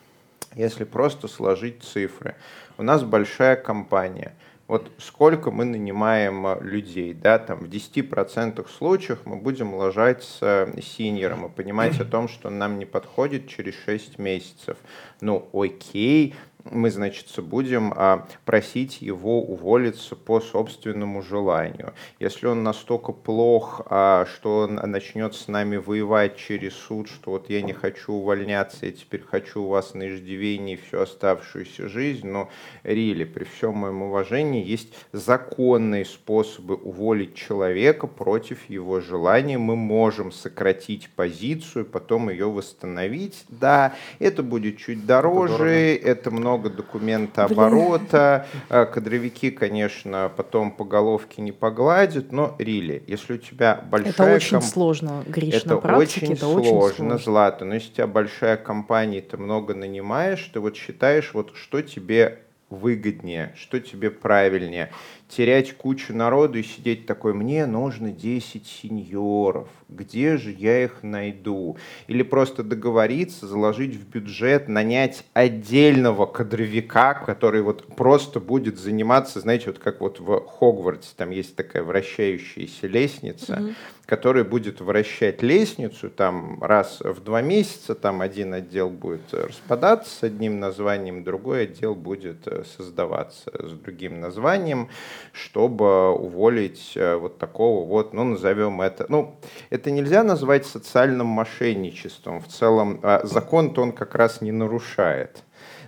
если 0.56 0.84
просто 0.84 1.28
сложить 1.28 1.84
цифры. 1.84 2.36
У 2.78 2.84
нас 2.84 3.04
большая 3.04 3.56
компания. 3.56 4.34
Вот 4.68 4.92
сколько 4.98 5.52
мы 5.52 5.64
нанимаем 5.64 6.48
э, 6.48 6.58
людей, 6.62 7.14
да, 7.14 7.38
там 7.38 7.60
в 7.60 7.70
10% 7.70 8.68
случаев 8.68 9.20
мы 9.26 9.36
будем 9.36 9.76
ложать 9.76 10.24
с 10.24 10.40
э, 10.42 10.82
синьором 10.82 11.46
и 11.46 11.50
понимать 11.50 12.00
о 12.00 12.06
том, 12.06 12.28
что 12.28 12.50
нам 12.50 12.80
не 12.80 12.86
подходит 12.86 13.48
через 13.48 13.76
6 13.86 14.18
месяцев. 14.18 14.78
Ну, 15.22 15.48
окей, 15.54 16.34
мы, 16.72 16.90
значит, 16.90 17.28
будем 17.38 17.94
а, 17.96 18.28
просить 18.44 19.02
его 19.02 19.42
уволиться 19.42 20.16
по 20.16 20.42
собственному 20.42 21.22
желанию. 21.22 21.94
Если 22.20 22.48
он 22.48 22.64
настолько 22.64 23.12
плох, 23.12 23.82
а, 23.86 24.26
что 24.26 24.60
он 24.62 24.76
начнет 24.76 25.36
с 25.36 25.48
нами 25.48 25.78
воевать 25.78 26.38
через 26.38 26.74
суд, 26.74 27.08
что 27.08 27.32
вот 27.32 27.50
я 27.50 27.62
не 27.62 27.74
хочу 27.74 28.14
увольняться, 28.14 28.88
я 28.88 28.92
теперь 28.92 29.22
хочу 29.22 29.64
у 29.64 29.68
вас 29.70 29.94
на 29.94 30.10
иждивении 30.10 30.76
всю 30.76 31.02
оставшуюся 31.02 31.88
жизнь, 31.88 32.28
но, 32.28 32.50
Рили, 32.84 33.26
при 33.26 33.44
всем 33.44 33.76
моем 33.76 34.02
уважении, 34.02 34.66
есть 34.66 34.94
законные 35.12 36.06
способы 36.06 36.76
уволить 36.76 37.36
человека 37.36 38.08
против 38.08 38.70
его 38.70 39.02
желания. 39.02 39.58
Мы 39.58 39.76
можем 39.76 40.32
сократить 40.32 41.10
позицию, 41.16 41.86
потом 41.86 42.30
ее 42.30 42.50
восстановить. 42.50 43.46
Да, 43.50 43.94
это 44.18 44.42
будет 44.42 44.78
чуть 44.78 45.06
дороже, 45.06 45.96
это 45.96 46.32
много 46.32 46.55
много 46.56 46.70
документооборота. 46.70 48.48
Блин. 48.70 48.88
Кадровики, 48.88 49.52
конечно, 49.52 50.32
потом 50.36 50.72
по 50.72 50.84
головке 50.84 51.42
не 51.42 51.52
погладят, 51.52 52.32
но 52.32 52.56
рили, 52.58 53.04
если 53.08 53.34
у 53.34 53.38
тебя 53.38 53.84
большая... 53.90 54.14
Это 54.14 54.36
очень 54.36 54.60
комп... 54.60 54.64
сложно, 54.64 55.24
Гриш, 55.28 55.54
это 55.56 55.70
на 55.70 55.78
практике 55.78 56.26
очень 56.26 56.34
это 56.34 56.46
сложно, 56.46 56.72
очень 56.72 56.96
сложно, 56.96 57.18
Злата. 57.18 57.66
Но 57.66 57.74
если 57.76 57.92
у 57.92 57.94
тебя 57.94 58.08
большая 58.08 58.58
компания, 58.58 59.22
ты 59.22 59.38
много 59.38 59.74
нанимаешь, 59.74 60.50
ты 60.54 60.60
вот 60.60 60.76
считаешь, 60.76 61.32
вот 61.34 61.52
что 61.56 61.82
тебе 61.82 62.40
выгоднее, 62.70 63.54
что 63.56 63.80
тебе 63.80 64.10
правильнее 64.10 64.92
терять 65.28 65.76
кучу 65.76 66.14
народу 66.14 66.60
и 66.60 66.64
сидеть 66.64 67.06
такой, 67.06 67.34
мне 67.34 67.66
нужно 67.66 68.12
10 68.12 68.66
сеньоров, 68.66 69.68
где 69.90 70.38
же 70.38 70.52
я 70.52 70.84
их 70.84 71.04
найду? 71.04 71.78
Или 72.08 72.24
просто 72.24 72.64
договориться, 72.64 73.48
заложить 73.48 73.96
в 73.96 74.08
бюджет, 74.08 74.68
нанять 74.68 75.26
отдельного 75.34 76.26
кадровика, 76.26 77.14
который 77.14 77.62
вот 77.62 77.96
просто 77.96 78.40
будет 78.40 78.78
заниматься, 78.78 79.40
знаете, 79.40 79.68
вот 79.68 79.80
как 79.80 80.02
вот 80.02 80.20
в 80.20 80.40
Хогвартсе, 80.42 81.10
там 81.16 81.32
есть 81.32 81.56
такая 81.56 81.84
вращающаяся 81.84 82.88
лестница, 82.88 83.54
mm-hmm. 83.54 83.76
который 84.06 84.44
будет 84.44 84.80
вращать 84.80 85.42
лестницу 85.42 86.10
там 86.10 86.64
раз 86.64 87.00
в 87.02 87.24
два 87.24 87.42
месяца, 87.42 87.96
там 87.96 88.22
один 88.22 88.54
отдел 88.54 88.90
будет 88.90 89.34
распадаться 89.34 90.16
с 90.20 90.24
одним 90.24 90.60
названием, 90.60 91.24
другой 91.24 91.64
отдел 91.64 91.96
будет 91.96 92.48
э, 92.48 92.64
создаваться 92.78 93.52
с 93.54 93.72
другим 93.72 94.20
названием 94.20 94.90
чтобы 95.32 96.14
уволить 96.14 96.94
э, 96.96 97.16
вот 97.16 97.38
такого 97.38 97.88
вот, 97.88 98.14
ну, 98.14 98.24
назовем 98.24 98.82
это, 98.82 99.06
ну, 99.10 99.36
это 99.70 99.92
нельзя 99.92 100.24
назвать 100.24 100.66
социальным 100.66 101.28
мошенничеством. 101.28 102.42
В 102.42 102.48
целом 102.48 103.00
а 103.04 103.22
закон-то 103.24 103.82
он 103.82 103.92
как 103.92 104.16
раз 104.16 104.42
не 104.42 104.52
нарушает. 104.52 105.44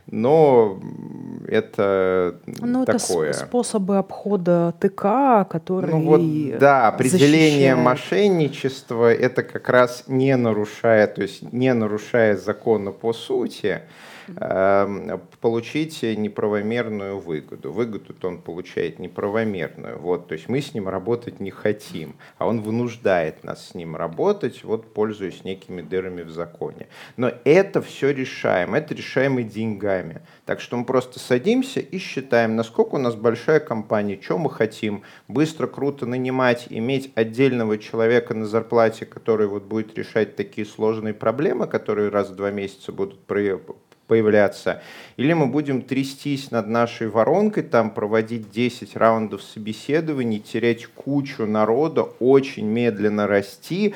Но 0.09 0.79
это 1.47 2.39
ну, 2.45 2.85
такое. 2.85 3.31
это 3.31 3.39
способы 3.39 3.97
обхода 3.97 4.73
ТК, 4.79 5.45
которые 5.49 5.95
ну, 5.95 6.05
вот, 6.05 6.59
Да, 6.59 6.87
определение 6.87 7.75
защищают. 7.75 7.79
мошенничества 7.79 9.13
это 9.13 9.43
как 9.43 9.67
раз 9.67 10.05
не 10.07 10.35
нарушая, 10.37 11.07
то 11.07 11.21
есть 11.21 11.51
не 11.51 11.73
нарушая 11.73 12.37
закона 12.37 12.91
по 12.91 13.11
сути, 13.11 13.81
получить 15.41 16.03
неправомерную 16.03 17.19
выгоду. 17.19 17.71
Выгоду-то 17.71 18.27
он 18.27 18.41
получает 18.41 18.99
неправомерную. 18.99 19.97
Вот, 19.99 20.27
то 20.27 20.33
есть 20.33 20.49
мы 20.49 20.61
с 20.61 20.73
ним 20.73 20.89
работать 20.89 21.39
не 21.39 21.51
хотим, 21.51 22.15
а 22.37 22.47
он 22.47 22.61
вынуждает 22.61 23.43
нас 23.43 23.69
с 23.69 23.75
ним 23.75 23.95
работать, 23.95 24.63
вот 24.63 24.93
пользуясь 24.93 25.43
некими 25.43 25.81
дырами 25.81 26.23
в 26.23 26.29
законе. 26.29 26.87
Но 27.15 27.31
это 27.43 27.81
все 27.81 28.11
решаем, 28.11 28.75
это 28.75 28.93
решаем 28.93 29.39
и 29.39 29.43
деньгами. 29.43 30.21
Так 30.45 30.59
что 30.59 30.77
мы 30.77 30.85
просто 30.85 31.19
садимся 31.19 31.79
и 31.79 31.97
считаем, 31.97 32.55
насколько 32.55 32.95
у 32.95 32.99
нас 32.99 33.15
большая 33.15 33.59
компания, 33.59 34.19
что 34.21 34.37
мы 34.37 34.49
хотим. 34.49 35.03
Быстро, 35.27 35.67
круто 35.67 36.05
нанимать, 36.05 36.67
иметь 36.69 37.11
отдельного 37.15 37.77
человека 37.77 38.33
на 38.33 38.45
зарплате, 38.45 39.05
который 39.05 39.47
вот 39.47 39.63
будет 39.63 39.97
решать 39.97 40.35
такие 40.35 40.65
сложные 40.65 41.13
проблемы, 41.13 41.67
которые 41.67 42.09
раз 42.09 42.29
в 42.29 42.35
два 42.35 42.51
месяца 42.51 42.91
будут 42.91 43.25
появляться, 44.07 44.81
или 45.17 45.33
мы 45.33 45.47
будем 45.47 45.81
трястись 45.81 46.51
над 46.51 46.67
нашей 46.67 47.07
воронкой, 47.07 47.63
там 47.63 47.91
проводить 47.91 48.49
10 48.49 48.95
раундов 48.95 49.43
собеседований, 49.43 50.39
терять 50.39 50.87
кучу 50.87 51.45
народа, 51.45 52.03
очень 52.19 52.65
медленно 52.65 53.27
расти, 53.27 53.93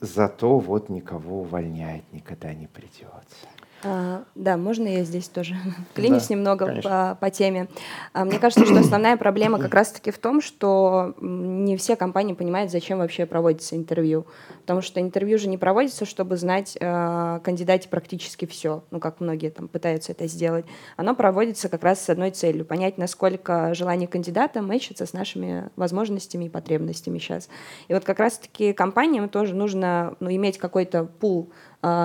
зато 0.00 0.58
вот 0.58 0.88
никого 0.88 1.40
увольнять 1.40 2.02
никогда 2.12 2.52
не 2.52 2.66
придется. 2.66 3.53
А, 3.84 4.24
да, 4.34 4.56
можно 4.56 4.88
я 4.88 5.04
здесь 5.04 5.28
тоже 5.28 5.56
клянусь 5.94 6.28
да, 6.28 6.34
немного 6.34 6.80
по, 6.82 7.18
по 7.20 7.30
теме. 7.30 7.68
А, 8.12 8.24
мне 8.24 8.38
кажется, 8.38 8.64
что 8.64 8.78
основная 8.78 9.16
проблема 9.16 9.58
как 9.58 9.74
раз-таки 9.74 10.10
в 10.10 10.18
том, 10.18 10.40
что 10.40 11.14
не 11.20 11.76
все 11.76 11.96
компании 11.96 12.34
понимают, 12.34 12.70
зачем 12.70 12.98
вообще 12.98 13.26
проводится 13.26 13.76
интервью. 13.76 14.26
Потому 14.62 14.80
что 14.80 15.00
интервью 15.00 15.38
же 15.38 15.48
не 15.48 15.58
проводится, 15.58 16.06
чтобы 16.06 16.36
знать 16.36 16.76
э, 16.80 17.40
кандидате 17.44 17.88
практически 17.88 18.46
все, 18.46 18.82
ну, 18.90 18.98
как 18.98 19.20
многие 19.20 19.50
там 19.50 19.68
пытаются 19.68 20.12
это 20.12 20.26
сделать. 20.26 20.64
Оно 20.96 21.14
проводится 21.14 21.68
как 21.68 21.82
раз 21.82 22.00
с 22.00 22.08
одной 22.08 22.30
целью— 22.30 22.64
понять, 22.64 22.96
насколько 22.96 23.74
желание 23.74 24.08
кандидата 24.08 24.62
мэчится 24.62 25.04
с 25.04 25.12
нашими 25.12 25.68
возможностями 25.76 26.46
и 26.46 26.48
потребностями 26.48 27.18
сейчас. 27.18 27.48
И 27.88 27.94
вот 27.94 28.04
как 28.04 28.18
раз-таки 28.18 28.72
компаниям 28.72 29.28
тоже 29.28 29.54
нужно 29.54 30.16
ну, 30.20 30.30
иметь 30.30 30.56
какой-то 30.56 31.04
пул 31.04 31.52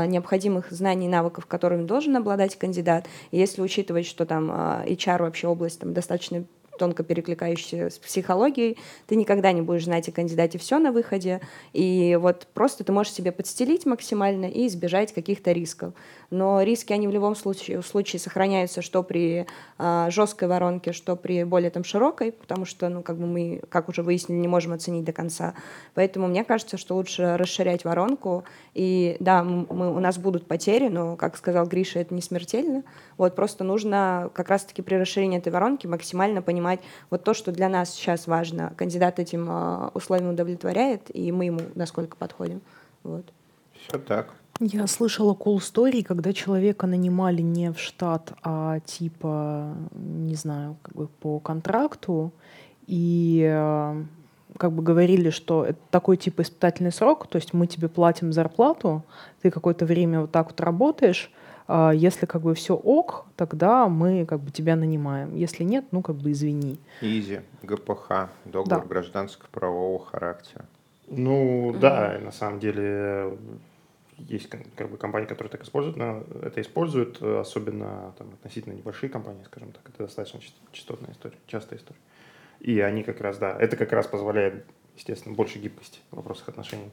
необходимых 0.07 0.71
знаний 0.71 1.05
и 1.05 1.09
навыков, 1.09 1.45
которыми 1.45 1.85
должен 1.85 2.15
обладать 2.17 2.57
кандидат. 2.57 3.07
И 3.31 3.37
если 3.37 3.61
учитывать, 3.61 4.05
что 4.05 4.25
там 4.25 4.49
а, 4.51 4.83
HR 4.85 5.21
вообще 5.21 5.47
область 5.47 5.79
там, 5.79 5.93
достаточно 5.93 6.43
тонко 6.79 7.03
перекликающийся 7.03 7.89
с 7.89 7.99
психологией, 7.99 8.77
ты 9.05 9.15
никогда 9.15 9.51
не 9.51 9.61
будешь 9.61 9.83
знать 9.83 10.07
о 10.09 10.11
кандидате 10.11 10.57
все 10.57 10.79
на 10.79 10.91
выходе, 10.91 11.41
и 11.73 12.17
вот 12.19 12.47
просто 12.53 12.83
ты 12.83 12.91
можешь 12.91 13.13
себе 13.13 13.31
подстелить 13.31 13.85
максимально 13.85 14.45
и 14.45 14.65
избежать 14.65 15.13
каких-то 15.13 15.51
рисков. 15.51 15.93
Но 16.31 16.61
риски, 16.61 16.93
они 16.93 17.07
в 17.07 17.11
любом 17.11 17.35
случае, 17.35 17.81
в 17.81 17.87
случае 17.87 18.19
сохраняются, 18.19 18.81
что 18.81 19.01
при 19.01 19.47
а, 19.77 20.09
жесткой 20.11 20.47
воронке, 20.47 20.93
что 20.93 21.15
при 21.15 21.43
более 21.43 21.71
там 21.71 21.83
широкой, 21.83 22.31
потому 22.31 22.65
что, 22.65 22.87
ну, 22.89 23.01
как 23.01 23.17
бы 23.17 23.25
мы, 23.25 23.61
как 23.69 23.89
уже 23.89 24.03
выяснили, 24.03 24.37
не 24.39 24.47
можем 24.47 24.73
оценить 24.73 25.03
до 25.03 25.11
конца. 25.11 25.55
Поэтому 25.95 26.27
мне 26.27 26.43
кажется, 26.43 26.77
что 26.77 26.95
лучше 26.95 27.35
расширять 27.37 27.83
воронку, 27.83 28.43
и 28.75 29.17
да, 29.19 29.43
мы, 29.43 29.95
у 29.95 29.99
нас 29.99 30.19
будут 30.19 30.45
потери, 30.45 30.87
но, 30.87 31.15
как 31.15 31.35
сказал 31.35 31.65
Гриша, 31.65 31.99
это 31.99 32.13
не 32.13 32.21
смертельно. 32.21 32.83
Вот 33.17 33.35
просто 33.35 33.63
нужно 33.63 34.29
как 34.33 34.49
раз-таки 34.49 34.83
при 34.83 34.95
расширении 34.95 35.39
этой 35.39 35.51
воронки 35.51 35.87
максимально 35.87 36.41
понимать, 36.43 36.79
вот 37.09 37.23
то, 37.23 37.33
что 37.33 37.51
для 37.51 37.69
нас 37.69 37.89
сейчас 37.89 38.27
важно. 38.27 38.73
Кандидат 38.77 39.17
этим 39.17 39.47
а, 39.49 39.91
условием 39.95 40.29
удовлетворяет, 40.29 41.03
и 41.13 41.31
мы 41.31 41.45
ему 41.45 41.61
насколько 41.73 42.15
подходим. 42.17 42.61
Вот. 43.03 43.25
Все 43.73 43.97
так. 43.97 44.38
Я 44.59 44.87
слышала 44.87 45.33
cool 45.33 45.57
story, 45.57 46.03
когда 46.03 46.33
человека 46.33 46.85
нанимали 46.85 47.41
не 47.41 47.71
в 47.71 47.79
штат, 47.79 48.33
а 48.43 48.79
типа, 48.81 49.73
не 49.93 50.35
знаю, 50.35 50.75
как 50.81 50.95
бы 50.95 51.07
по 51.07 51.39
контракту, 51.39 52.33
и 52.85 53.49
а, 53.49 54.03
как 54.57 54.73
бы 54.73 54.83
говорили, 54.83 55.29
что 55.29 55.63
это 55.63 55.79
такой 55.91 56.17
типа 56.17 56.41
испытательный 56.41 56.91
срок, 56.91 57.27
то 57.27 57.37
есть 57.37 57.53
мы 57.53 57.67
тебе 57.67 57.87
платим 57.87 58.33
зарплату, 58.33 59.03
ты 59.41 59.49
какое-то 59.49 59.85
время 59.85 60.21
вот 60.21 60.31
так 60.31 60.47
вот 60.47 60.59
работаешь, 60.59 61.31
А, 61.71 61.91
если 61.91 62.25
как 62.25 62.41
бы 62.41 62.55
все 62.55 62.73
ок, 62.73 63.27
тогда 63.35 63.87
мы 63.87 64.25
как 64.25 64.39
бы 64.39 64.49
тебя 64.49 64.75
нанимаем. 64.75 65.35
Если 65.35 65.63
нет, 65.63 65.85
ну 65.91 66.01
как 66.01 66.15
бы 66.15 66.31
извини. 66.31 66.79
Изи, 66.99 67.41
ГПХ, 67.61 68.29
договор 68.45 68.67
да. 68.67 68.79
гражданско-правового 68.79 70.03
характера. 70.03 70.65
Ну 71.07 71.71
mm-hmm. 71.71 71.79
да, 71.79 72.19
на 72.23 72.31
самом 72.31 72.59
деле 72.59 73.37
есть 74.27 74.49
как 74.49 74.89
бы 74.89 74.97
компании, 74.97 75.27
которые 75.27 75.51
так 75.51 75.63
используют, 75.63 75.97
но 75.97 76.23
это 76.41 76.61
используют, 76.61 77.21
особенно 77.21 78.13
там, 78.17 78.29
относительно 78.33 78.73
небольшие 78.73 79.09
компании, 79.09 79.43
скажем 79.43 79.71
так, 79.71 79.87
это 79.89 80.03
достаточно 80.03 80.39
частотная 80.71 81.11
история, 81.11 81.37
частая 81.47 81.79
история. 81.79 81.99
И 82.59 82.79
они 82.79 83.03
как 83.03 83.21
раз, 83.21 83.37
да, 83.37 83.55
это 83.57 83.77
как 83.77 83.93
раз 83.93 84.07
позволяет, 84.07 84.65
естественно, 84.95 85.35
больше 85.35 85.59
гибкости 85.59 85.99
в 86.11 86.17
вопросах 86.17 86.49
отношений 86.49 86.91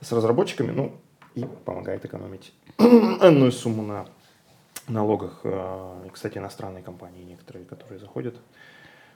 с 0.00 0.12
разработчиками, 0.12 0.70
ну, 0.70 0.96
и 1.34 1.44
помогает 1.64 2.04
экономить 2.04 2.52
энную 2.78 3.50
сумму 3.50 3.82
на 3.82 4.06
налогах. 4.88 5.40
А, 5.44 6.04
и, 6.06 6.10
кстати, 6.10 6.38
иностранные 6.38 6.82
компании 6.82 7.24
некоторые, 7.24 7.64
которые 7.64 7.98
заходят 7.98 8.36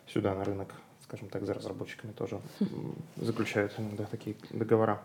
сюда 0.07 0.35
на 0.35 0.45
рынок, 0.45 0.75
скажем 1.05 1.29
так, 1.29 1.45
за 1.47 1.55
разработчиками 1.55 2.13
тоже 2.13 2.41
заключают 3.17 3.73
иногда 3.79 4.05
такие 4.05 4.37
договора. 4.51 5.01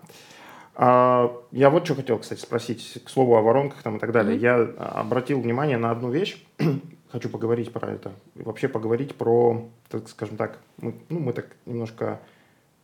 А, 0.76 1.36
я 1.52 1.70
вот 1.70 1.86
что 1.86 1.96
хотел, 1.96 2.20
кстати, 2.20 2.40
спросить, 2.40 3.00
к 3.06 3.10
слову 3.10 3.36
о 3.36 3.42
воронках 3.42 3.84
там 3.84 3.98
и 3.98 4.00
так 4.00 4.12
далее. 4.12 4.38
Mm-hmm. 4.38 4.76
Я 4.78 5.00
обратил 5.00 5.40
внимание 5.40 5.78
на 5.78 5.92
одну 5.92 6.10
вещь, 6.10 6.44
хочу 7.12 7.30
поговорить 7.30 7.72
про 7.72 7.92
это, 7.92 8.14
вообще 8.36 8.68
поговорить 8.68 9.16
про, 9.16 9.70
так 9.90 10.10
скажем 10.10 10.38
так, 10.38 10.60
мы, 10.78 10.96
ну, 11.10 11.20
мы 11.20 11.34
так 11.34 11.48
немножко 11.66 12.20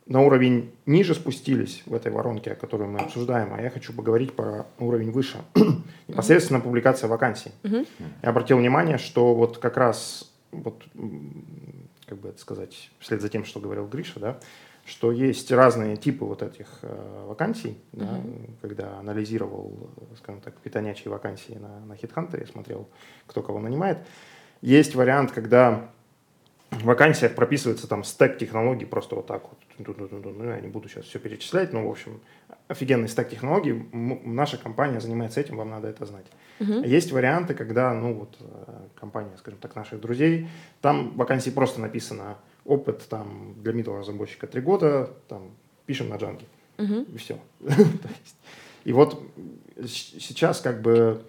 на 0.06 0.22
уровень 0.22 0.72
ниже 0.86 1.14
спустились 1.14 1.82
в 1.86 1.94
этой 1.94 2.10
воронке, 2.10 2.54
которую 2.54 2.90
мы 2.90 2.98
обсуждаем, 2.98 3.54
а 3.54 3.62
я 3.62 3.70
хочу 3.70 3.92
поговорить 3.92 4.34
про 4.34 4.66
уровень 4.78 5.10
выше. 5.12 5.38
Непосредственно 6.08 6.60
публикация 6.60 7.08
вакансий. 7.08 7.52
Я 7.62 8.28
обратил 8.28 8.58
внимание, 8.58 8.98
что 8.98 9.34
вот 9.34 9.58
как 9.58 9.76
раз, 9.76 10.32
вот, 10.50 10.82
как 12.06 12.18
бы 12.18 12.30
это 12.30 12.40
сказать, 12.40 12.90
вслед 12.98 13.20
за 13.20 13.28
тем, 13.28 13.44
что 13.44 13.60
говорил 13.60 13.86
Гриша, 13.86 14.18
да, 14.18 14.40
что 14.90 15.12
есть 15.12 15.52
разные 15.52 15.96
типы 15.96 16.24
вот 16.24 16.42
этих 16.42 16.66
э, 16.82 17.24
вакансий, 17.28 17.78
да, 17.92 18.06
mm-hmm. 18.06 18.50
когда 18.60 18.98
анализировал, 18.98 19.88
скажем 20.18 20.40
так, 20.40 20.54
питонячие 20.56 21.12
вакансии 21.12 21.52
на, 21.52 21.78
на 21.86 21.92
HeadHunter, 21.92 22.40
я 22.40 22.46
смотрел, 22.46 22.88
кто 23.26 23.40
кого 23.40 23.60
нанимает. 23.60 23.98
Есть 24.62 24.96
вариант, 24.96 25.30
когда 25.30 25.90
в 26.70 26.84
вакансиях 26.84 27.36
прописывается 27.36 27.86
там 27.86 28.02
стек 28.02 28.38
технологий 28.38 28.84
просто 28.84 29.14
вот 29.14 29.28
так 29.28 29.44
вот. 29.48 29.58
Ну, 29.96 30.44
я 30.44 30.60
не 30.60 30.68
буду 30.68 30.88
сейчас 30.88 31.04
все 31.04 31.20
перечислять, 31.20 31.72
но, 31.72 31.86
в 31.86 31.90
общем, 31.90 32.20
офигенный 32.66 33.08
стек 33.08 33.30
технологий. 33.30 33.88
Наша 33.92 34.58
компания 34.58 35.00
занимается 35.00 35.40
этим, 35.40 35.56
вам 35.56 35.70
надо 35.70 35.86
это 35.86 36.04
знать. 36.04 36.26
Uh-huh. 36.58 36.86
Есть 36.86 37.12
варианты, 37.12 37.54
когда, 37.54 37.94
ну, 37.94 38.14
вот, 38.14 38.36
э, 38.40 38.72
компания, 38.98 39.36
скажем 39.38 39.60
так, 39.60 39.76
наших 39.76 40.00
друзей, 40.00 40.48
там 40.80 41.16
вакансии 41.16 41.50
просто 41.50 41.80
написано 41.80 42.38
опыт 42.64 43.06
там 43.08 43.54
для 43.62 43.72
middle 43.72 43.98
разработчика 43.98 44.46
три 44.46 44.60
года, 44.60 45.10
там, 45.28 45.50
пишем 45.86 46.08
на 46.08 46.16
джанге. 46.16 46.46
Uh-huh. 46.78 47.14
И 47.14 47.18
все. 47.18 47.38
И 48.84 48.92
вот 48.92 49.22
сейчас 49.86 50.60
как 50.60 50.80
бы, 50.80 51.22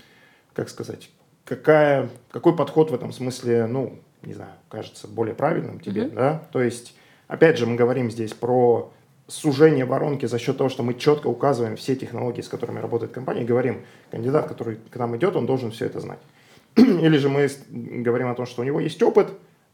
как 0.53 0.69
сказать, 0.69 1.09
какая, 1.45 2.09
какой 2.31 2.55
подход 2.55 2.91
в 2.91 2.93
этом 2.93 3.11
смысле, 3.11 3.65
ну, 3.65 3.99
не 4.23 4.33
знаю, 4.33 4.51
кажется 4.69 5.07
более 5.07 5.35
правильным 5.35 5.79
тебе, 5.79 6.03
mm-hmm. 6.03 6.13
да? 6.13 6.47
То 6.51 6.61
есть, 6.61 6.95
опять 7.27 7.57
же, 7.57 7.65
мы 7.65 7.75
говорим 7.75 8.11
здесь 8.11 8.33
про 8.33 8.93
сужение 9.27 9.85
воронки 9.85 10.25
за 10.25 10.39
счет 10.39 10.57
того, 10.57 10.69
что 10.69 10.83
мы 10.83 10.93
четко 10.93 11.27
указываем 11.27 11.75
все 11.75 11.95
технологии, 11.95 12.41
с 12.41 12.47
которыми 12.47 12.79
работает 12.79 13.11
компания, 13.11 13.41
и 13.41 13.45
говорим, 13.45 13.81
кандидат, 14.11 14.47
который 14.47 14.77
к 14.89 14.95
нам 14.97 15.15
идет, 15.17 15.35
он 15.35 15.45
должен 15.45 15.71
все 15.71 15.85
это 15.85 15.99
знать. 15.99 16.19
Или 16.75 17.17
же 17.17 17.29
мы 17.29 17.49
говорим 17.69 18.27
о 18.27 18.35
том, 18.35 18.45
что 18.45 18.61
у 18.61 18.65
него 18.65 18.79
есть 18.79 19.01
опыт, 19.01 19.31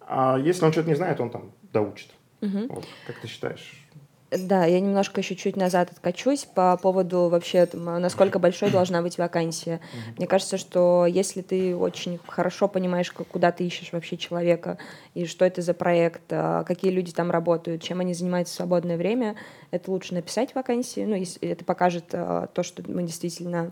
а 0.08 0.38
если 0.38 0.66
он 0.66 0.72
что-то 0.72 0.90
не 0.90 0.96
знает, 0.96 1.20
он 1.20 1.30
там 1.30 1.52
доучит. 1.74 2.10
Угу. 2.42 2.68
Вот, 2.70 2.86
как 3.06 3.20
ты 3.20 3.28
считаешь? 3.28 3.88
Да, 4.30 4.66
я 4.66 4.82
немножко 4.82 5.22
еще 5.22 5.38
чуть 5.38 5.56
назад 5.56 5.90
откачусь 5.90 6.44
по 6.44 6.76
поводу 6.76 7.30
вообще, 7.30 7.66
там, 7.66 7.86
насколько 8.02 8.40
большой 8.40 8.70
должна 8.72 9.02
быть 9.02 9.18
вакансия. 9.18 9.80
Мне 10.18 10.28
кажется, 10.28 10.58
что 10.58 11.06
если 11.06 11.42
ты 11.42 11.74
очень 11.74 12.20
хорошо 12.28 12.68
понимаешь, 12.68 13.10
куда 13.12 13.54
ты 13.54 13.66
ищешь 13.66 13.94
вообще 13.94 14.18
человека, 14.18 14.80
и 15.14 15.26
что 15.26 15.46
это 15.46 15.62
за 15.62 15.74
проект, 15.74 16.24
а, 16.32 16.66
какие 16.66 16.92
люди 16.92 17.14
там 17.14 17.32
работают, 17.32 17.82
чем 17.82 18.02
они 18.02 18.14
занимаются 18.14 18.54
в 18.54 18.58
свободное 18.58 18.98
время, 18.98 19.38
это 19.72 19.90
лучше 19.92 20.14
написать 20.14 20.54
вакансии. 20.56 21.06
Ну, 21.06 21.16
если 21.16 21.48
это 21.48 21.64
покажет 21.64 22.06
а, 22.12 22.48
то, 22.48 22.64
что 22.64 22.84
мы 22.86 23.04
действительно 23.04 23.72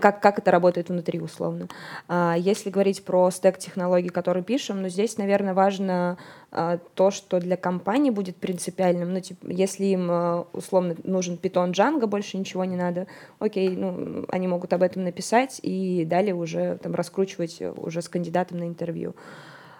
как, 0.00 0.20
как 0.20 0.38
это 0.38 0.50
работает 0.50 0.88
внутри 0.88 1.20
условно. 1.20 1.68
А, 2.08 2.34
если 2.38 2.70
говорить 2.70 3.04
про 3.04 3.30
стек 3.30 3.58
технологий, 3.58 4.08
которые 4.08 4.44
пишем, 4.44 4.82
ну, 4.82 4.88
здесь, 4.88 5.18
наверное, 5.18 5.54
важно 5.54 6.18
а, 6.50 6.78
то, 6.94 7.10
что 7.10 7.40
для 7.40 7.56
компании 7.56 8.10
будет 8.10 8.36
принципиальным. 8.36 9.12
Ну, 9.12 9.20
типа, 9.20 9.46
если 9.48 9.86
им 9.86 10.08
а, 10.10 10.46
условно 10.52 10.96
нужен 11.04 11.36
питон 11.36 11.72
Django, 11.72 12.06
больше 12.06 12.36
ничего 12.36 12.64
не 12.64 12.76
надо, 12.76 13.06
окей, 13.38 13.70
ну, 13.70 14.24
они 14.28 14.48
могут 14.48 14.72
об 14.72 14.82
этом 14.82 15.04
написать 15.04 15.60
и 15.62 16.04
далее 16.04 16.34
уже 16.34 16.78
там 16.82 16.94
раскручивать 16.94 17.62
уже 17.76 18.02
с 18.02 18.08
кандидатом 18.08 18.58
на 18.58 18.64
интервью. 18.64 19.14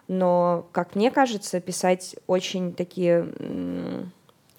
Но, 0.08 0.66
как 0.72 0.94
мне 0.94 1.10
кажется, 1.10 1.60
писать 1.60 2.16
очень 2.26 2.74
такие 2.74 3.28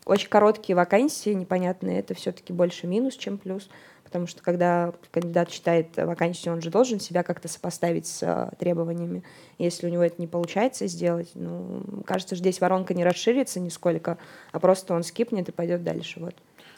очень 0.05 0.29
короткие 0.29 0.75
вакансии 0.75 1.29
непонятные, 1.29 1.99
это 1.99 2.13
все-таки 2.13 2.53
больше 2.53 2.87
минус, 2.87 3.15
чем 3.15 3.37
плюс 3.37 3.69
потому 4.13 4.27
что 4.27 4.43
когда 4.43 4.93
кандидат 5.09 5.49
читает 5.49 5.87
вакансию, 5.97 6.53
он 6.53 6.61
же 6.61 6.69
должен 6.69 6.99
себя 6.99 7.23
как-то 7.23 7.47
сопоставить 7.47 8.05
с 8.05 8.21
э, 8.21 8.55
требованиями. 8.59 9.23
Если 9.57 9.87
у 9.87 9.89
него 9.89 10.03
это 10.03 10.21
не 10.21 10.27
получается 10.27 10.85
сделать, 10.85 11.31
ну, 11.33 11.81
кажется, 12.05 12.35
что 12.35 12.43
здесь 12.43 12.61
воронка 12.61 12.93
не 12.93 13.03
расширится 13.03 13.59
нисколько, 13.59 14.19
а 14.51 14.59
просто 14.59 14.93
он 14.93 15.01
скипнет 15.01 15.49
и 15.49 15.51
пойдет 15.51 15.83
дальше. 15.83 16.19
Вот. 16.19 16.35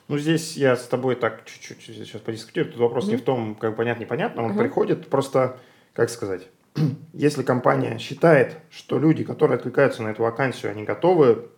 Ну, 0.07 0.17
здесь 0.17 0.55
я 0.55 0.77
с 0.77 0.87
тобой 0.87 1.17
так 1.17 1.43
чуть-чуть 1.43 1.81
сейчас 1.81 2.21
подискутирую. 2.21 2.71
Тут 2.71 2.79
вопрос 2.79 3.05
mm-hmm. 3.05 3.11
не 3.11 3.17
в 3.17 3.23
том, 3.23 3.55
как 3.55 3.75
понятно, 3.75 4.03
непонятно. 4.03 4.43
Он 4.43 4.53
mm-hmm. 4.53 4.57
приходит 4.57 5.09
просто, 5.09 5.57
как 5.91 6.09
сказать, 6.09 6.43
если 7.11 7.43
компания 7.43 7.97
считает, 7.97 8.59
что 8.69 8.97
люди, 8.97 9.25
которые 9.25 9.57
откликаются 9.57 10.03
на 10.03 10.07
эту 10.07 10.23
вакансию, 10.23 10.71
они 10.71 10.85
готовы 10.85 11.49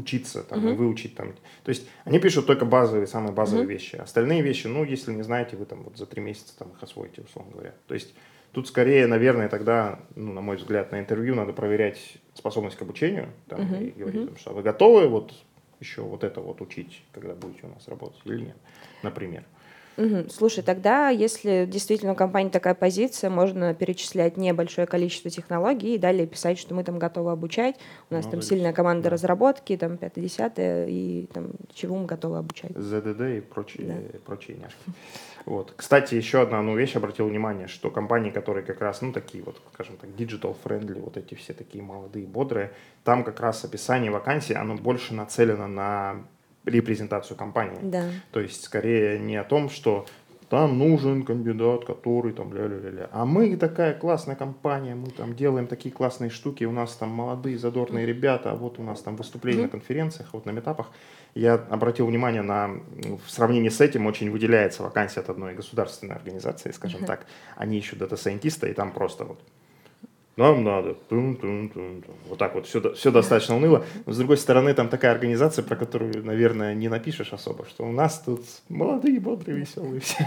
учиться 0.00 0.42
там, 0.42 0.66
uh-huh. 0.66 0.72
и 0.72 0.76
выучить 0.76 1.14
там. 1.14 1.32
То 1.64 1.68
есть 1.68 1.86
они 2.04 2.18
пишут 2.18 2.46
только 2.46 2.64
базовые, 2.64 3.06
самые 3.06 3.32
базовые 3.32 3.66
uh-huh. 3.66 3.70
вещи. 3.70 3.96
Остальные 3.96 4.42
вещи, 4.42 4.66
ну, 4.66 4.84
если 4.84 5.12
не 5.12 5.22
знаете, 5.22 5.56
вы 5.56 5.64
там 5.64 5.82
вот 5.82 5.96
за 5.96 6.06
три 6.06 6.22
месяца 6.22 6.58
там 6.58 6.70
их 6.70 6.82
освоите, 6.82 7.22
условно 7.22 7.52
говоря. 7.52 7.74
То 7.86 7.94
есть 7.94 8.14
тут 8.52 8.68
скорее, 8.68 9.06
наверное, 9.06 9.48
тогда, 9.48 10.00
ну, 10.16 10.32
на 10.32 10.40
мой 10.40 10.56
взгляд, 10.56 10.92
на 10.92 11.00
интервью 11.00 11.34
надо 11.34 11.52
проверять 11.52 12.18
способность 12.34 12.76
к 12.76 12.82
обучению 12.82 13.28
там, 13.46 13.60
uh-huh. 13.60 13.88
и 13.88 13.98
говорить, 13.98 14.22
uh-huh. 14.22 14.38
что 14.38 14.52
вы 14.52 14.62
готовы 14.62 15.08
вот 15.08 15.32
еще 15.80 16.02
вот 16.02 16.24
это 16.24 16.40
вот 16.40 16.60
учить, 16.60 17.02
когда 17.12 17.34
будете 17.34 17.66
у 17.66 17.68
нас 17.68 17.88
работать 17.88 18.20
или 18.24 18.40
нет, 18.40 18.56
например. 19.02 19.44
Угу. 20.00 20.30
Слушай, 20.30 20.64
тогда, 20.64 21.10
если 21.10 21.66
действительно 21.66 22.12
у 22.12 22.14
компании 22.14 22.48
такая 22.48 22.74
позиция, 22.74 23.28
можно 23.28 23.74
перечислять 23.74 24.38
небольшое 24.38 24.86
количество 24.86 25.30
технологий 25.30 25.94
и 25.94 25.98
далее 25.98 26.26
писать, 26.26 26.58
что 26.58 26.74
мы 26.74 26.84
там 26.84 26.98
готовы 26.98 27.30
обучать, 27.30 27.76
у 28.08 28.14
нас 28.14 28.24
ну, 28.24 28.30
там 28.30 28.42
сильная 28.42 28.72
команда 28.72 29.04
да. 29.04 29.10
разработки, 29.10 29.76
там 29.76 29.94
5-10, 29.94 30.86
и 30.88 31.28
там 31.34 31.50
чего 31.74 31.96
мы 31.96 32.06
готовы 32.06 32.38
обучать. 32.38 32.72
ЗДД 32.74 33.20
и 33.20 33.40
прочие, 33.40 33.86
да. 33.86 34.18
прочие 34.24 34.56
няшки. 34.56 34.78
Вот. 35.44 35.74
Кстати, 35.76 36.14
еще 36.14 36.42
одна 36.42 36.62
ну, 36.62 36.76
вещь 36.76 36.96
обратил 36.96 37.26
внимание, 37.26 37.66
что 37.66 37.90
компании, 37.90 38.30
которые 38.30 38.64
как 38.64 38.80
раз, 38.80 39.02
ну, 39.02 39.12
такие 39.12 39.44
вот, 39.44 39.60
скажем 39.74 39.96
так, 39.98 40.08
digital-friendly, 40.10 41.00
вот 41.00 41.18
эти 41.18 41.34
все 41.34 41.52
такие 41.52 41.84
молодые, 41.84 42.26
бодрые, 42.26 42.72
там 43.04 43.22
как 43.22 43.40
раз 43.40 43.64
описание 43.64 44.10
вакансии, 44.10 44.54
оно 44.54 44.76
больше 44.76 45.14
нацелено 45.14 45.66
на 45.66 46.24
репрезентацию 46.64 47.36
компании. 47.36 47.78
Да. 47.82 48.04
То 48.32 48.40
есть 48.40 48.64
скорее 48.64 49.18
не 49.18 49.36
о 49.36 49.44
том, 49.44 49.70
что 49.70 50.06
там 50.50 50.78
нужен 50.78 51.22
кандидат, 51.22 51.84
который 51.84 52.32
там 52.32 52.52
ля-ля-ля. 52.52 53.08
А 53.12 53.24
мы 53.24 53.56
такая 53.56 53.94
классная 53.94 54.34
компания, 54.34 54.96
мы 54.96 55.10
там 55.10 55.36
делаем 55.36 55.68
такие 55.68 55.94
классные 55.94 56.28
штуки, 56.28 56.64
у 56.64 56.72
нас 56.72 56.96
там 56.96 57.10
молодые 57.10 57.56
задорные 57.56 58.04
ребята, 58.04 58.50
а 58.50 58.56
вот 58.56 58.80
у 58.80 58.82
нас 58.82 59.00
там 59.00 59.14
выступления 59.14 59.60
mm-hmm. 59.60 59.64
на 59.64 59.68
конференциях, 59.68 60.28
вот 60.32 60.46
на 60.46 60.50
митапах. 60.50 60.90
Я 61.36 61.54
обратил 61.54 62.06
внимание 62.06 62.42
на, 62.42 62.80
в 63.24 63.30
сравнении 63.30 63.68
с 63.68 63.80
этим 63.80 64.06
очень 64.06 64.28
выделяется 64.32 64.82
вакансия 64.82 65.20
от 65.20 65.30
одной 65.30 65.54
государственной 65.54 66.16
организации, 66.16 66.72
скажем 66.72 67.02
mm-hmm. 67.02 67.06
так. 67.06 67.26
Они 67.56 67.78
ищут 67.78 68.00
дата-сайентиста, 68.00 68.66
и 68.66 68.72
там 68.72 68.92
просто 68.92 69.24
вот 69.24 69.40
нам 70.40 70.64
надо. 70.64 70.94
Тун 70.94 71.34
-тун 71.34 71.70
-тун 71.70 72.00
-тун. 72.00 72.14
Вот 72.28 72.38
так 72.38 72.54
вот, 72.54 72.66
все, 72.66 72.94
все 72.94 73.10
достаточно 73.10 73.56
уныло. 73.56 73.84
Но, 74.06 74.12
с 74.12 74.16
другой 74.16 74.38
стороны, 74.38 74.72
там 74.74 74.88
такая 74.88 75.12
организация, 75.12 75.62
про 75.62 75.76
которую, 75.76 76.24
наверное, 76.24 76.74
не 76.74 76.88
напишешь 76.88 77.32
особо, 77.32 77.66
что 77.66 77.84
у 77.84 77.92
нас 77.92 78.22
тут 78.24 78.40
молодые, 78.68 79.20
бодрые, 79.20 79.58
веселые 79.58 80.00
все. 80.00 80.26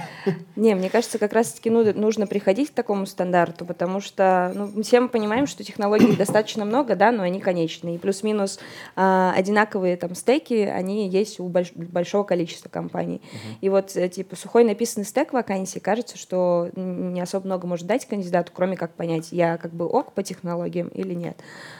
Не, 0.55 0.75
мне 0.75 0.89
кажется, 0.89 1.17
как 1.17 1.33
раз-таки 1.33 1.69
ну, 1.69 1.91
нужно 1.93 2.27
приходить 2.27 2.69
к 2.69 2.73
такому 2.73 3.05
стандарту, 3.07 3.65
потому 3.65 4.01
что 4.01 4.51
ну, 4.55 4.83
все 4.83 4.99
мы 4.99 5.09
понимаем, 5.09 5.47
что 5.47 5.63
технологий 5.63 6.15
достаточно 6.15 6.63
много, 6.63 6.95
да, 6.95 7.11
но 7.11 7.23
они 7.23 7.39
конечные. 7.39 7.95
И 7.95 7.97
плюс-минус 7.97 8.59
а, 8.95 9.33
одинаковые 9.35 9.97
там 9.97 10.13
стеки, 10.13 10.53
они 10.53 11.09
есть 11.09 11.39
у 11.39 11.49
больш- 11.49 11.73
большого 11.75 12.23
количества 12.23 12.69
компаний. 12.69 13.21
Uh-huh. 13.23 13.57
И 13.61 13.69
вот, 13.69 13.95
э, 13.95 14.09
типа, 14.09 14.35
сухой 14.35 14.63
написанный 14.63 15.05
стек 15.05 15.33
вакансии, 15.33 15.79
кажется, 15.79 16.17
что 16.17 16.69
не 16.75 17.19
особо 17.19 17.47
много 17.47 17.65
может 17.65 17.87
дать 17.87 18.05
кандидату, 18.05 18.51
кроме 18.53 18.77
как 18.77 18.93
понять, 18.93 19.29
я 19.31 19.57
как 19.57 19.73
бы 19.73 19.87
ок 20.03 20.13
по 20.13 20.23
технологиям 20.23 20.89
или 20.89 21.13
нет. 21.13 21.37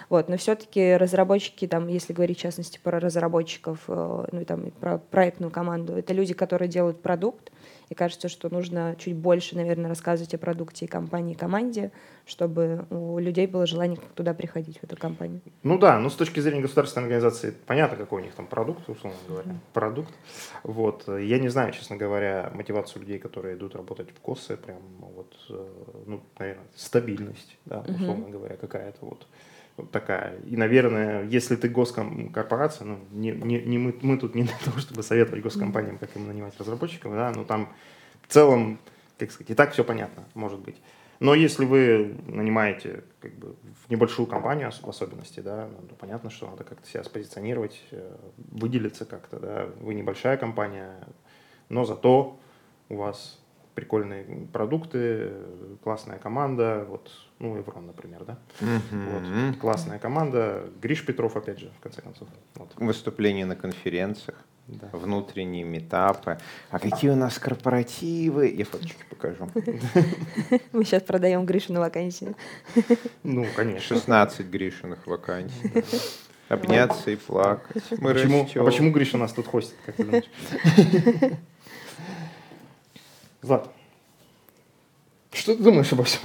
Вот, 0.10 0.30
но 0.30 0.38
все-таки 0.38 0.96
разработчики, 0.96 1.68
там, 1.68 1.88
если 1.88 2.14
говорить 2.14 2.38
в 2.38 2.42
частности 2.42 2.80
про 2.82 3.00
разработчиков, 3.00 3.80
э, 3.88 4.26
ну 4.32 4.46
там 4.46 4.72
про 4.80 4.98
проектную 4.98 5.52
команду, 5.52 5.94
это 5.94 6.14
люди, 6.14 6.34
которые 6.34 6.70
делают 6.70 7.02
продукт, 7.02 7.52
и 7.90 7.96
кажется, 7.96 8.30
что 8.30 8.54
нужно 8.54 8.96
чуть 8.98 9.16
больше, 9.16 9.56
наверное, 9.56 9.90
рассказывать 9.90 10.34
о 10.34 10.38
продукте 10.38 10.86
и 10.86 10.88
компании, 10.88 11.34
и 11.34 11.38
команде, 11.38 11.92
чтобы 12.26 12.86
у 12.90 13.20
людей 13.20 13.48
было 13.48 13.66
желание 13.66 14.00
туда 14.16 14.34
приходить, 14.34 14.80
в 14.80 14.84
эту 14.84 14.96
компанию. 14.96 15.42
Ну 15.64 15.78
да, 15.78 16.00
ну 16.00 16.10
с 16.10 16.16
точки 16.16 16.40
зрения 16.40 16.62
государственной 16.62 17.06
организации 17.06 17.54
понятно, 17.66 17.98
какой 17.98 18.22
у 18.22 18.26
них 18.26 18.34
там 18.34 18.48
продукт, 18.48 18.88
условно 18.90 19.20
говоря, 19.28 19.52
mm-hmm. 19.52 19.74
продукт. 19.74 20.14
Вот. 20.64 21.08
Я 21.08 21.40
не 21.40 21.50
знаю, 21.50 21.74
честно 21.74 21.96
говоря, 21.96 22.52
мотивацию 22.54 23.02
людей, 23.02 23.20
которые 23.20 23.56
идут 23.56 23.76
работать 23.76 24.10
в 24.10 24.20
КОСы, 24.20 24.58
прям 24.58 24.80
вот, 25.00 25.34
э, 25.50 25.68
ну, 26.06 26.22
наверное, 26.40 26.68
стабильность, 26.76 27.58
да, 27.66 27.82
условно 27.82 28.26
mm-hmm. 28.26 28.32
говоря, 28.32 28.58
какая-то 28.58 29.06
вот 29.06 29.28
вот 29.78 29.92
такая. 29.92 30.40
И, 30.42 30.56
наверное, 30.56 31.24
если 31.24 31.56
ты 31.56 31.68
госкорпорация, 31.70 32.86
ну, 32.86 33.00
не, 33.12 33.32
не, 33.32 33.62
не 33.62 33.78
мы, 33.78 33.96
мы 34.02 34.18
тут 34.18 34.36
не 34.36 34.44
для 34.44 34.58
того, 34.64 34.80
чтобы 34.80 35.04
советовать 35.04 35.44
госкомпаниям, 35.44 35.98
как 35.98 36.16
им 36.16 36.28
нанимать 36.28 36.58
разработчиков, 36.60 37.14
да, 37.14 37.32
но 37.32 37.44
там 37.44 37.70
в 38.28 38.34
целом, 38.34 38.80
как 39.18 39.32
сказать, 39.32 39.52
и 39.52 39.56
так 39.56 39.74
все 39.74 39.84
понятно, 39.84 40.24
может 40.34 40.60
быть. 40.60 40.76
Но 41.20 41.34
если 41.34 41.64
вы 41.64 42.18
нанимаете 42.28 43.04
как 43.22 43.34
бы, 43.36 43.56
в 43.86 43.90
небольшую 43.90 44.28
компанию 44.28 44.70
в 44.72 44.90
особенности, 44.90 45.40
да, 45.40 45.70
ну, 45.72 45.88
то 45.88 45.96
понятно, 45.96 46.30
что 46.30 46.50
надо 46.50 46.64
как-то 46.64 46.88
себя 46.88 47.04
спозиционировать, 47.04 47.82
э, 47.92 48.16
выделиться 48.52 49.06
как-то, 49.06 49.40
да. 49.40 49.70
Вы 49.80 49.94
небольшая 49.94 50.38
компания, 50.38 50.96
но 51.70 51.86
зато 51.86 52.38
у 52.90 52.96
вас 52.96 53.40
прикольные 53.76 54.48
продукты, 54.52 55.32
классная 55.84 56.20
команда, 56.20 56.86
вот, 56.88 57.12
ну, 57.40 57.58
Еврон, 57.58 57.88
например, 57.88 58.24
да? 58.26 58.40
Mm-hmm. 58.60 59.50
Вот, 59.52 59.58
классная 59.60 60.00
команда, 60.00 60.66
Гриш 60.82 61.06
Петров, 61.06 61.36
опять 61.36 61.60
же, 61.60 61.72
в 61.80 61.82
конце 61.82 62.02
концов. 62.02 62.28
Вот. 62.56 62.72
Выступления 62.76 63.46
на 63.46 63.56
конференциях, 63.56 64.38
да. 64.68 64.90
внутренние 64.94 65.64
метапы. 65.64 66.38
А 66.70 66.80
какие 66.80 67.12
у 67.12 67.16
нас 67.16 67.40
корпоративы? 67.40 68.50
Я 68.50 68.66
фоточки 68.66 69.04
покажу. 69.10 69.50
Мы 70.72 70.86
сейчас 70.86 71.04
продаем 71.04 71.46
Гришину 71.46 71.80
вакансии. 71.80 72.36
Ну, 73.24 73.46
конечно. 73.56 73.96
16 73.96 74.48
Гришиных 74.48 75.08
вакансий. 75.08 75.84
Обняться 76.50 77.10
и 77.10 77.16
плакать. 77.16 77.84
Мы 77.92 78.14
почему, 78.14 78.48
а 78.56 78.64
почему 78.64 78.92
Гриша 78.92 79.18
нас 79.18 79.34
тут 79.34 79.48
хостит, 79.48 79.76
как 79.86 79.96
ты 79.96 80.04
думаешь? 80.04 80.30
Влад, 83.44 83.70
что 85.32 85.56
ты 85.56 85.64
думаешь 85.64 85.92
обо 85.94 86.04
всем 86.04 86.22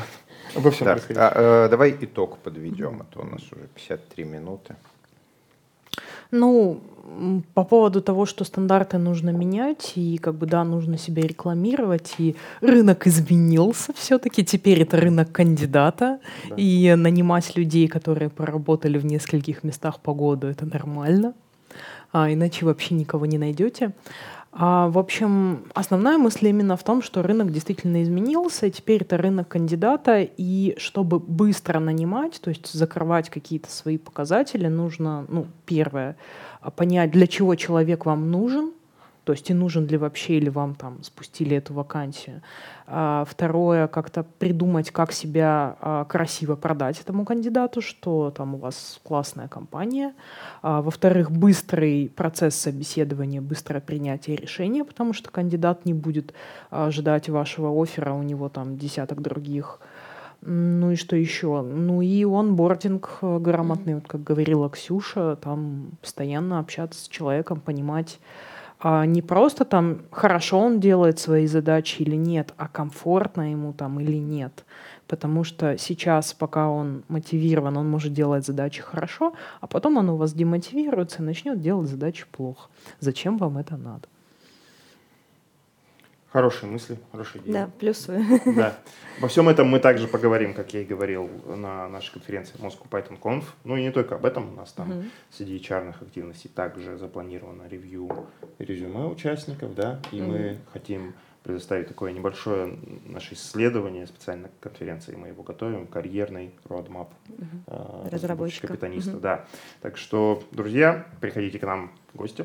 Обо 0.55 0.71
всем 0.71 0.87
так, 0.87 1.03
а, 1.11 1.67
э, 1.67 1.69
давай 1.69 1.97
итог 2.01 2.39
подведем, 2.39 3.03
а 3.03 3.05
то 3.05 3.21
у 3.21 3.25
нас 3.25 3.43
уже 3.53 3.69
53 3.75 4.25
минуты. 4.25 4.77
Ну, 6.31 6.81
по 7.55 7.65
поводу 7.65 8.03
того, 8.03 8.27
что 8.27 8.45
стандарты 8.45 8.99
нужно 8.99 9.31
менять, 9.31 9.93
и 9.97 10.19
как 10.19 10.35
бы, 10.35 10.47
да, 10.47 10.65
нужно 10.65 10.99
себя 10.99 11.23
рекламировать, 11.23 12.15
и 12.19 12.37
рынок 12.61 13.07
изменился 13.07 13.93
все-таки, 13.95 14.45
теперь 14.45 14.83
это 14.83 14.97
рынок 14.99 15.33
кандидата, 15.33 16.19
да. 16.49 16.55
и 16.57 16.95
нанимать 16.95 17.57
людей, 17.57 17.89
которые 17.89 18.29
поработали 18.29 18.99
в 18.99 19.07
нескольких 19.07 19.65
местах 19.65 20.01
по 20.01 20.15
году, 20.15 20.47
это 20.49 20.67
нормально, 20.67 21.35
а 22.13 22.33
иначе 22.33 22.67
вообще 22.67 22.95
никого 22.95 23.27
не 23.27 23.39
найдете. 23.39 23.93
А, 24.51 24.89
в 24.89 24.99
общем, 24.99 25.65
основная 25.75 26.17
мысль 26.17 26.49
именно 26.49 26.77
в 26.77 26.83
том, 26.83 27.03
что 27.03 27.23
рынок 27.23 27.53
действительно 27.53 28.03
изменился, 28.03 28.71
теперь 28.71 29.03
это 29.03 29.17
рынок 29.17 29.49
кандидата, 29.49 30.23
и 30.23 30.75
чтобы 30.79 31.19
быстро 31.19 31.81
нанимать, 31.81 32.41
то 32.41 32.49
есть 32.51 32.73
закрывать 32.73 33.29
какие-то 33.29 33.71
свои 33.71 33.99
показатели, 33.99 34.67
нужно, 34.69 35.27
ну, 35.29 35.47
первое, 35.67 36.17
понять, 36.77 37.11
для 37.11 37.27
чего 37.27 37.55
человек 37.57 38.07
вам 38.07 38.31
нужен, 38.31 38.73
то 39.29 39.33
есть 39.33 39.51
и 39.51 39.53
нужен 39.53 39.87
ли 39.87 39.99
вообще, 39.99 40.39
или 40.39 40.49
вам 40.49 40.75
там 40.75 41.03
спустили 41.03 41.55
эту 41.55 41.75
вакансию. 41.75 42.41
А, 42.87 43.27
второе, 43.29 43.87
как-то 43.87 44.25
придумать, 44.39 44.91
как 44.91 45.13
себя 45.13 45.77
а, 45.83 46.07
красиво 46.07 46.57
продать 46.57 46.99
этому 46.99 47.27
кандидату, 47.27 47.83
что 47.83 48.31
там 48.31 48.55
у 48.55 48.57
вас 48.57 48.99
классная 49.03 49.47
компания. 49.47 50.15
А, 50.63 50.81
во-вторых, 50.81 51.31
быстрый 51.31 52.09
процесс 52.09 52.55
собеседования, 52.55 53.43
быстрое 53.43 53.83
принятие 53.83 54.35
решения, 54.37 54.83
потому 54.83 55.13
что 55.13 55.31
кандидат 55.31 55.85
не 55.85 55.93
будет 55.93 56.33
ждать 56.89 57.29
вашего 57.29 57.83
оффера, 57.83 58.15
у 58.15 58.23
него 58.23 58.49
там 58.49 58.79
десяток 58.79 59.21
других. 59.21 59.79
Ну 60.41 60.93
и 60.93 60.97
что 60.97 61.17
еще? 61.17 61.61
Ну 61.61 62.01
и 62.01 62.25
онбординг 62.25 63.19
э, 63.21 63.39
грамотный, 63.41 63.97
вот 63.97 64.07
как 64.07 64.23
говорила 64.23 64.71
Ксюша, 64.71 65.37
там 65.37 65.91
постоянно 66.01 66.61
общаться 66.61 67.05
с 67.05 67.09
человеком, 67.09 67.61
понимать, 67.61 68.21
а 68.81 69.07
не 69.07 69.23
просто 69.23 69.65
там 69.65 70.03
хорошо 70.11 70.61
он 70.61 70.81
делает 70.81 71.19
свои 71.19 71.47
задачи 71.47 72.03
или 72.03 72.17
нет, 72.17 72.55
а 72.57 72.69
комфортно 72.69 73.51
ему 73.51 73.73
там 73.73 73.99
или 74.01 74.17
нет. 74.17 74.65
Потому 75.07 75.43
что 75.43 75.79
сейчас, 75.79 76.35
пока 76.35 76.69
он 76.69 77.03
мотивирован, 77.09 77.77
он 77.77 77.91
может 77.91 78.13
делать 78.13 78.47
задачи 78.47 78.83
хорошо, 78.83 79.35
а 79.61 79.67
потом 79.67 79.97
он 79.97 80.11
у 80.11 80.17
вас 80.17 80.33
демотивируется 80.33 81.23
и 81.23 81.27
начнет 81.27 81.61
делать 81.61 81.89
задачи 81.89 82.27
плохо. 82.31 82.69
Зачем 83.01 83.39
вам 83.39 83.59
это 83.59 83.77
надо? 83.77 84.07
Хорошие 86.31 86.71
мысли, 86.71 86.99
хорошие 87.11 87.43
идеи. 87.43 87.53
Да, 87.53 87.71
плюсую. 87.79 88.23
Да. 88.55 88.77
Во 89.21 89.29
всем 89.29 89.49
этом 89.49 89.69
мы 89.69 89.81
также 89.81 90.07
поговорим, 90.07 90.53
как 90.53 90.75
я 90.75 90.83
и 90.83 90.85
говорил 90.85 91.31
на 91.47 91.89
нашей 91.89 92.13
конференции 92.13 92.55
Moscow 92.59 92.87
Python 92.91 93.19
Conf. 93.19 93.45
Ну 93.65 93.77
и 93.77 93.83
не 93.83 93.91
только 93.91 94.17
об 94.17 94.27
этом, 94.27 94.53
у 94.53 94.55
нас 94.55 94.73
там 94.73 94.93
uh-huh. 94.93 95.11
среди 95.31 95.57
HR 95.57 95.95
активностей 96.03 96.51
также 96.55 96.99
запланировано 96.99 97.67
ревью 97.67 98.27
резюме 98.59 99.07
участников, 99.07 99.75
да, 99.75 100.01
и 100.13 100.19
uh-huh. 100.19 100.27
мы 100.27 100.59
хотим 100.71 101.15
предоставить 101.45 101.89
такое 101.89 102.13
небольшое 102.13 102.79
наше 103.07 103.33
исследование 103.33 104.07
специально 104.07 104.49
к 104.49 104.61
конференции. 104.61 105.17
Мы 105.17 105.29
его 105.29 105.43
готовим, 105.43 105.87
карьерный 105.87 106.53
roadmap 106.69 107.09
uh-huh. 107.29 108.11
разработчика. 108.11 108.67
Капитаниста, 108.67 109.13
uh-huh. 109.13 109.21
да. 109.21 109.47
Так 109.81 109.97
что, 109.97 110.43
друзья, 110.51 111.07
приходите 111.23 111.59
к 111.59 111.63
нам 111.63 111.91
в 112.13 112.19
гости. 112.19 112.45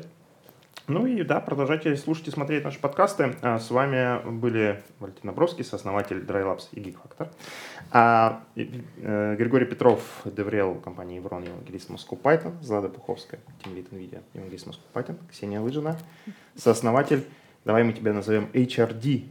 Ну 0.86 1.06
и 1.06 1.22
да, 1.22 1.40
продолжайте 1.40 1.96
слушать 1.96 2.28
и 2.28 2.30
смотреть 2.30 2.62
наши 2.62 2.78
подкасты. 2.78 3.34
А, 3.40 3.58
с 3.58 3.70
вами 3.70 4.20
были 4.28 4.82
Валентин 5.00 5.22
Набровский, 5.24 5.64
сооснователь 5.64 6.18
DryLabs 6.18 6.64
и 6.72 6.80
GeekFactor. 6.80 7.28
А, 7.90 8.42
э, 8.54 9.34
Григорий 9.36 9.64
Петров, 9.64 10.02
Деврел 10.26 10.74
компании 10.74 11.16
Еврон, 11.16 11.44
евангелист 11.44 11.88
Москву 11.88 12.20
Python, 12.22 12.62
Злада 12.62 12.90
Пуховская, 12.90 13.40
Тимлит 13.62 13.90
NVIDIA, 13.92 14.20
евангелист 14.34 14.66
Москву 14.66 14.84
Python, 14.92 15.16
Ксения 15.30 15.58
Лыжина, 15.58 15.96
сооснователь, 16.54 17.24
давай 17.64 17.82
мы 17.82 17.94
тебя 17.94 18.12
назовем 18.12 18.50
HRD 18.52 19.24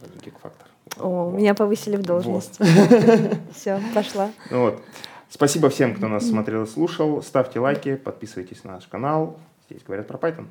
GeekFactor. 0.00 0.68
О, 0.98 1.30
вот. 1.30 1.36
меня 1.36 1.54
повысили 1.54 1.96
в 1.96 2.02
должность. 2.02 2.60
Все, 3.52 3.80
пошла. 3.94 4.30
Вот. 4.48 4.80
Спасибо 5.28 5.70
всем, 5.70 5.96
кто 5.96 6.06
нас 6.06 6.28
смотрел 6.28 6.62
и 6.62 6.66
слушал. 6.68 7.20
Ставьте 7.20 7.58
лайки, 7.58 7.96
подписывайтесь 7.96 8.62
на 8.62 8.74
наш 8.74 8.86
канал. 8.86 9.40
Здесь 9.68 9.82
говорят 9.82 10.06
про 10.06 10.18
Python. 10.18 10.46